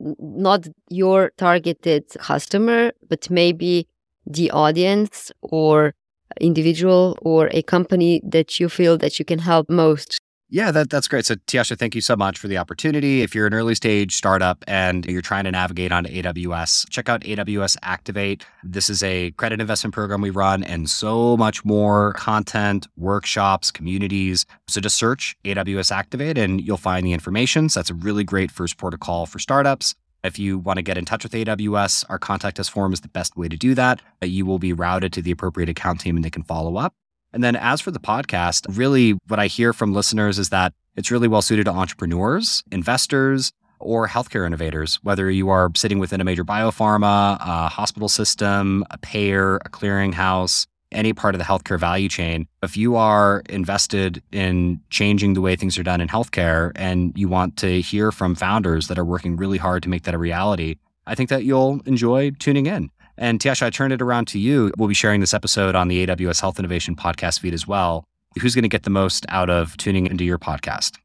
not 0.00 0.66
your 0.90 1.32
targeted 1.36 2.04
customer, 2.18 2.92
but 3.08 3.30
maybe 3.30 3.88
the 4.26 4.50
audience 4.50 5.32
or 5.42 5.94
individual 6.40 7.18
or 7.22 7.48
a 7.52 7.62
company 7.62 8.20
that 8.24 8.60
you 8.60 8.68
feel 8.68 8.98
that 8.98 9.18
you 9.18 9.24
can 9.24 9.40
help 9.40 9.68
most 9.70 10.18
yeah, 10.50 10.70
that, 10.70 10.88
that's 10.88 11.08
great. 11.08 11.26
So, 11.26 11.34
Tjaša, 11.34 11.78
thank 11.78 11.94
you 11.94 12.00
so 12.00 12.16
much 12.16 12.38
for 12.38 12.48
the 12.48 12.56
opportunity. 12.56 13.20
If 13.20 13.34
you're 13.34 13.46
an 13.46 13.52
early 13.52 13.74
stage 13.74 14.14
startup 14.14 14.64
and 14.66 15.04
you're 15.04 15.20
trying 15.20 15.44
to 15.44 15.50
navigate 15.50 15.92
onto 15.92 16.10
AWS, 16.10 16.88
check 16.88 17.10
out 17.10 17.20
AWS 17.20 17.76
Activate. 17.82 18.46
This 18.64 18.88
is 18.88 19.02
a 19.02 19.32
credit 19.32 19.60
investment 19.60 19.92
program 19.92 20.22
we 20.22 20.30
run 20.30 20.64
and 20.64 20.88
so 20.88 21.36
much 21.36 21.64
more 21.66 22.14
content, 22.14 22.86
workshops, 22.96 23.70
communities. 23.70 24.46
So, 24.68 24.80
just 24.80 24.96
search 24.96 25.36
AWS 25.44 25.92
Activate 25.92 26.38
and 26.38 26.62
you'll 26.62 26.78
find 26.78 27.04
the 27.04 27.12
information. 27.12 27.68
So, 27.68 27.80
that's 27.80 27.90
a 27.90 27.94
really 27.94 28.24
great 28.24 28.50
first 28.50 28.78
protocol 28.78 29.26
for 29.26 29.38
startups. 29.38 29.94
If 30.24 30.38
you 30.38 30.58
want 30.58 30.78
to 30.78 30.82
get 30.82 30.96
in 30.96 31.04
touch 31.04 31.24
with 31.24 31.32
AWS, 31.32 32.06
our 32.08 32.18
contact 32.18 32.58
us 32.58 32.68
form 32.68 32.92
is 32.92 33.02
the 33.02 33.08
best 33.08 33.36
way 33.36 33.48
to 33.48 33.56
do 33.56 33.74
that. 33.74 34.00
You 34.22 34.46
will 34.46 34.58
be 34.58 34.72
routed 34.72 35.12
to 35.12 35.22
the 35.22 35.30
appropriate 35.30 35.68
account 35.68 36.00
team 36.00 36.16
and 36.16 36.24
they 36.24 36.30
can 36.30 36.42
follow 36.42 36.76
up. 36.76 36.94
And 37.32 37.44
then 37.44 37.56
as 37.56 37.80
for 37.80 37.90
the 37.90 38.00
podcast, 38.00 38.66
really 38.76 39.12
what 39.28 39.38
I 39.38 39.46
hear 39.46 39.72
from 39.72 39.92
listeners 39.92 40.38
is 40.38 40.48
that 40.48 40.72
it's 40.96 41.10
really 41.10 41.28
well 41.28 41.42
suited 41.42 41.64
to 41.64 41.70
entrepreneurs, 41.70 42.64
investors, 42.72 43.52
or 43.80 44.08
healthcare 44.08 44.46
innovators, 44.46 44.98
whether 45.02 45.30
you 45.30 45.48
are 45.48 45.70
sitting 45.76 45.98
within 45.98 46.20
a 46.20 46.24
major 46.24 46.44
biopharma, 46.44 47.38
a 47.40 47.68
hospital 47.68 48.08
system, 48.08 48.84
a 48.90 48.98
payer, 48.98 49.56
a 49.58 49.68
clearinghouse, 49.68 50.66
any 50.90 51.12
part 51.12 51.34
of 51.34 51.38
the 51.38 51.44
healthcare 51.44 51.78
value 51.78 52.08
chain. 52.08 52.48
If 52.62 52.76
you 52.76 52.96
are 52.96 53.42
invested 53.48 54.22
in 54.32 54.80
changing 54.90 55.34
the 55.34 55.40
way 55.40 55.54
things 55.54 55.78
are 55.78 55.82
done 55.82 56.00
in 56.00 56.08
healthcare 56.08 56.72
and 56.76 57.12
you 57.16 57.28
want 57.28 57.56
to 57.58 57.80
hear 57.80 58.10
from 58.10 58.34
founders 58.34 58.88
that 58.88 58.98
are 58.98 59.04
working 59.04 59.36
really 59.36 59.58
hard 59.58 59.82
to 59.84 59.88
make 59.88 60.04
that 60.04 60.14
a 60.14 60.18
reality, 60.18 60.76
I 61.06 61.14
think 61.14 61.30
that 61.30 61.44
you'll 61.44 61.80
enjoy 61.86 62.30
tuning 62.32 62.66
in. 62.66 62.90
And 63.18 63.40
Tjaša, 63.40 63.62
I 63.62 63.70
turn 63.70 63.90
it 63.90 64.00
around 64.00 64.28
to 64.28 64.38
you. 64.38 64.72
We'll 64.78 64.88
be 64.88 64.94
sharing 64.94 65.20
this 65.20 65.34
episode 65.34 65.74
on 65.74 65.88
the 65.88 66.06
AWS 66.06 66.40
Health 66.40 66.58
Innovation 66.60 66.94
podcast 66.94 67.40
feed 67.40 67.52
as 67.52 67.66
well. 67.66 68.04
Who's 68.40 68.54
going 68.54 68.62
to 68.62 68.68
get 68.68 68.84
the 68.84 68.90
most 68.90 69.26
out 69.28 69.50
of 69.50 69.76
tuning 69.76 70.06
into 70.06 70.24
your 70.24 70.38
podcast? 70.38 70.96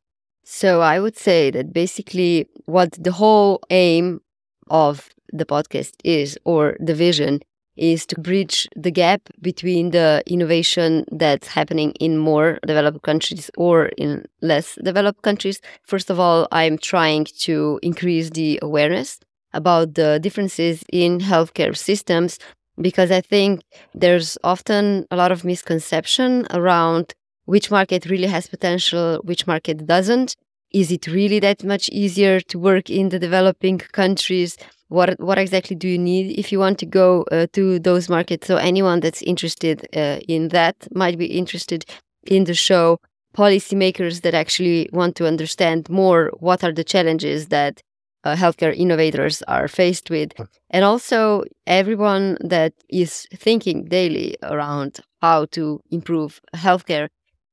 So 0.43 0.81
I 0.81 0.99
would 0.99 1.17
say 1.17 1.49
that 1.49 1.73
basically 1.73 2.47
what 2.65 2.91
the 3.03 3.11
whole 3.11 3.61
aim 3.71 4.21
of 4.69 5.09
the 5.31 5.45
podcast 5.45 5.93
is, 6.03 6.37
or 6.45 6.77
the 6.79 6.93
vision, 6.93 7.39
is 7.75 8.05
to 8.05 8.19
bridge 8.19 8.67
the 8.75 8.91
gap 8.91 9.21
between 9.41 9.89
the 9.89 10.21
innovation 10.27 11.05
that's 11.11 11.47
happening 11.47 11.93
in 11.93 12.19
more 12.19 12.59
developed 12.67 13.01
countries 13.01 13.49
or 13.57 13.87
in 13.97 14.23
less 14.41 14.77
developed 14.83 15.23
countries. 15.23 15.59
First 15.81 16.11
of 16.11 16.19
all, 16.19 16.47
I'm 16.51 16.77
trying 16.77 17.25
to 17.39 17.79
increase 17.81 18.29
the 18.29 18.59
awareness 18.61 19.19
about 19.53 19.95
the 19.95 20.19
differences 20.19 20.83
in 20.91 21.19
healthcare 21.19 21.75
systems 21.75 22.39
because 22.81 23.11
I 23.11 23.21
think 23.21 23.61
there's 23.93 24.37
often 24.43 25.05
a 25.11 25.15
lot 25.15 25.31
of 25.31 25.43
misconception 25.43 26.47
around 26.51 27.13
which 27.45 27.69
market 27.69 28.05
really 28.05 28.27
has 28.27 28.47
potential, 28.47 29.19
which 29.23 29.45
market 29.47 29.85
doesn't. 29.85 30.35
Is 30.71 30.91
it 30.91 31.07
really 31.07 31.39
that 31.39 31.63
much 31.63 31.89
easier 31.89 32.39
to 32.39 32.57
work 32.57 32.89
in 32.89 33.09
the 33.09 33.19
developing 33.19 33.77
countries? 33.77 34.57
What 34.87 35.19
what 35.19 35.37
exactly 35.37 35.75
do 35.75 35.87
you 35.87 35.99
need 35.99 36.37
if 36.39 36.51
you 36.51 36.59
want 36.59 36.79
to 36.79 36.85
go 36.85 37.23
uh, 37.31 37.47
to 37.53 37.79
those 37.79 38.09
markets? 38.09 38.47
So 38.47 38.57
anyone 38.57 38.99
that's 38.99 39.21
interested 39.21 39.87
uh, 39.95 40.19
in 40.27 40.49
that 40.49 40.75
might 40.95 41.17
be 41.17 41.25
interested 41.25 41.85
in 42.25 42.45
the 42.45 42.55
show. 42.55 42.99
Policymakers 43.35 44.21
that 44.21 44.35
actually 44.35 44.89
want 44.93 45.15
to 45.15 45.27
understand 45.27 45.89
more 45.89 46.31
what 46.39 46.63
are 46.63 46.71
the 46.71 46.83
challenges 46.83 47.47
that 47.47 47.81
uh, 48.23 48.35
healthcare 48.35 48.75
innovators 48.75 49.41
are 49.47 49.67
faced 49.67 50.09
with, 50.09 50.31
and 50.69 50.85
also 50.85 51.43
everyone 51.67 52.37
that 52.41 52.73
is 52.89 53.27
thinking 53.33 53.85
daily 53.85 54.35
around 54.43 54.99
how 55.21 55.45
to 55.45 55.81
improve 55.91 56.41
healthcare. 56.55 57.09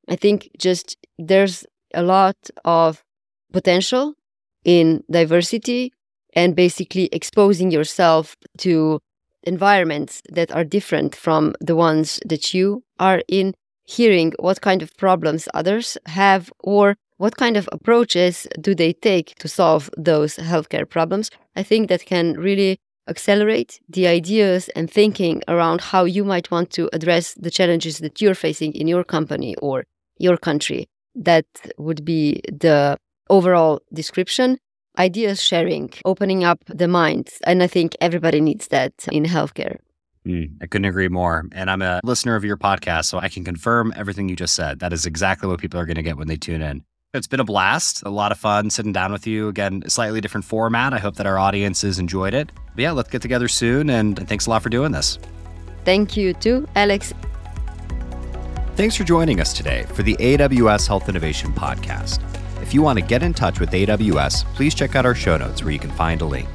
I 0.09 0.17
think 0.17 0.51
just 0.59 0.97
there's 1.19 1.67
a 1.95 2.03
lot 2.03 2.37
of 2.65 3.05
potential 3.53 4.15
in 4.65 5.03
diversity 5.11 5.93
and 6.35 6.55
basically 6.55 7.09
exposing 7.13 7.71
yourself 7.71 8.37
to 8.59 9.01
environments 9.43 10.23
that 10.31 10.53
are 10.53 10.65
different 10.65 11.15
from 11.15 11.55
the 11.61 11.75
ones 11.75 12.21
that 12.27 12.55
you 12.55 12.85
are 12.99 13.23
in, 13.29 13.55
hearing 13.85 14.33
what 14.39 14.61
kind 14.61 14.83
of 14.83 14.97
problems 14.97 15.49
others 15.55 15.99
have 16.07 16.53
or 16.61 16.97
what 17.21 17.37
kind 17.37 17.59
of 17.59 17.69
approaches 17.71 18.47
do 18.63 18.75
they 18.75 18.95
take 18.95 19.35
to 19.35 19.47
solve 19.47 19.91
those 19.99 20.37
healthcare 20.37 20.89
problems? 20.89 21.31
I 21.55 21.63
think 21.63 21.91
that 21.91 22.07
can 22.07 22.33
really 22.33 22.79
accelerate 23.09 23.79
the 23.91 24.07
ideas 24.07 24.71
and 24.71 24.91
thinking 24.91 25.43
around 25.47 25.83
how 25.83 26.05
you 26.05 26.25
might 26.25 26.51
want 26.51 26.71
to 26.71 26.89
address 26.95 27.35
the 27.35 27.51
challenges 27.51 27.99
that 27.99 28.23
you're 28.23 28.35
facing 28.47 28.73
in 28.73 28.89
your 28.89 29.05
company 29.05 29.55
or 29.57 29.85
your 30.17 30.39
country. 30.39 30.89
That 31.15 31.45
would 31.77 32.07
be 32.07 32.41
the 32.51 32.97
overall 33.29 33.83
description. 33.93 34.59
Ideas 34.99 35.43
sharing, 35.43 35.91
opening 36.07 36.43
up 36.43 36.61
the 36.69 36.89
minds. 36.89 37.39
And 37.45 37.63
I 37.63 37.67
think 37.67 37.97
everybody 38.01 38.41
needs 38.41 38.69
that 38.69 38.95
in 39.13 39.25
healthcare. 39.25 39.77
Mm, 40.27 40.57
I 40.63 40.67
couldn't 40.67 40.87
agree 40.87 41.09
more. 41.09 41.45
And 41.53 41.71
I'm 41.71 41.83
a 41.83 42.01
listener 42.03 42.35
of 42.35 42.45
your 42.45 42.57
podcast, 42.57 43.07
so 43.07 43.19
I 43.19 43.29
can 43.29 43.45
confirm 43.45 43.93
everything 43.95 44.31
you 44.31 44.37
just 44.37 44.55
said. 44.55 44.81
That 44.81 44.95
is 44.95 45.05
exactly 45.05 45.49
what 45.49 45.61
people 45.61 45.79
are 45.79 45.87
going 45.87 45.97
to 45.97 46.03
get 46.03 46.17
when 46.17 46.29
they 46.29 46.37
tune 46.37 46.63
in. 46.63 46.83
It's 47.13 47.27
been 47.27 47.41
a 47.41 47.45
blast, 47.45 48.05
a 48.05 48.09
lot 48.09 48.31
of 48.31 48.39
fun 48.39 48.71
sitting 48.71 48.93
down 48.93 49.11
with 49.11 49.27
you. 49.27 49.49
Again, 49.49 49.83
slightly 49.89 50.21
different 50.21 50.45
format. 50.45 50.93
I 50.93 50.99
hope 50.99 51.17
that 51.17 51.27
our 51.27 51.41
audiences 51.41 51.99
enjoyed 51.99 52.35
it. 52.35 52.53
But 52.77 52.83
yeah, 52.83 52.93
let's 52.93 53.11
get 53.11 53.21
together 53.21 53.49
soon. 53.49 53.91
And 53.91 54.29
thanks 54.29 54.47
a 54.47 54.51
lot 54.51 54.63
for 54.63 54.69
doing 54.69 54.93
this. 54.93 55.19
Thank 55.85 56.17
you 56.17 56.35
too, 56.35 56.69
Alex. 56.77 57.13
Thanks 58.77 58.95
for 58.95 59.03
joining 59.03 59.41
us 59.41 59.53
today 59.53 59.87
for 59.95 60.05
the 60.05 60.15
AWS 60.21 60.87
Health 60.87 61.09
Innovation 61.09 61.53
Podcast. 61.53 62.23
If 62.63 62.73
you 62.73 62.81
want 62.81 63.01
to 63.01 63.05
get 63.05 63.25
in 63.25 63.35
touch 63.35 63.59
with 63.59 63.73
AWS, 63.73 64.45
please 64.55 64.73
check 64.73 64.95
out 64.95 65.05
our 65.05 65.17
show 65.17 65.37
notes 65.37 65.65
where 65.65 65.73
you 65.73 65.81
can 65.81 65.91
find 65.91 66.21
a 66.21 66.27
link. 66.27 66.49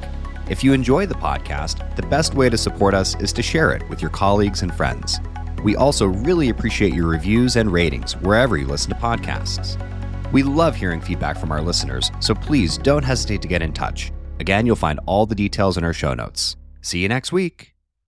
If 0.48 0.64
you 0.64 0.72
enjoy 0.72 1.04
the 1.04 1.16
podcast, 1.16 1.96
the 1.96 2.06
best 2.06 2.32
way 2.32 2.48
to 2.48 2.56
support 2.56 2.94
us 2.94 3.14
is 3.20 3.30
to 3.34 3.42
share 3.42 3.72
it 3.72 3.86
with 3.90 4.00
your 4.00 4.10
colleagues 4.10 4.62
and 4.62 4.74
friends. 4.74 5.18
We 5.62 5.76
also 5.76 6.06
really 6.06 6.48
appreciate 6.48 6.94
your 6.94 7.08
reviews 7.08 7.56
and 7.56 7.70
ratings 7.70 8.16
wherever 8.16 8.56
you 8.56 8.66
listen 8.66 8.94
to 8.94 8.96
podcasts. 8.96 9.78
We 10.32 10.42
love 10.42 10.74
hearing 10.74 11.00
feedback 11.00 11.38
from 11.38 11.52
our 11.52 11.62
listeners, 11.62 12.10
so 12.20 12.34
please 12.34 12.78
don't 12.78 13.04
hesitate 13.04 13.42
to 13.42 13.48
get 13.48 13.62
in 13.62 13.72
touch. 13.72 14.12
Again, 14.40 14.66
you'll 14.66 14.76
find 14.76 14.98
all 15.06 15.26
the 15.26 15.34
details 15.34 15.78
in 15.78 15.84
our 15.84 15.92
show 15.92 16.14
notes. 16.14 16.56
See 16.82 16.98
you 16.98 17.08
next 17.08 17.32
week. 17.32 17.75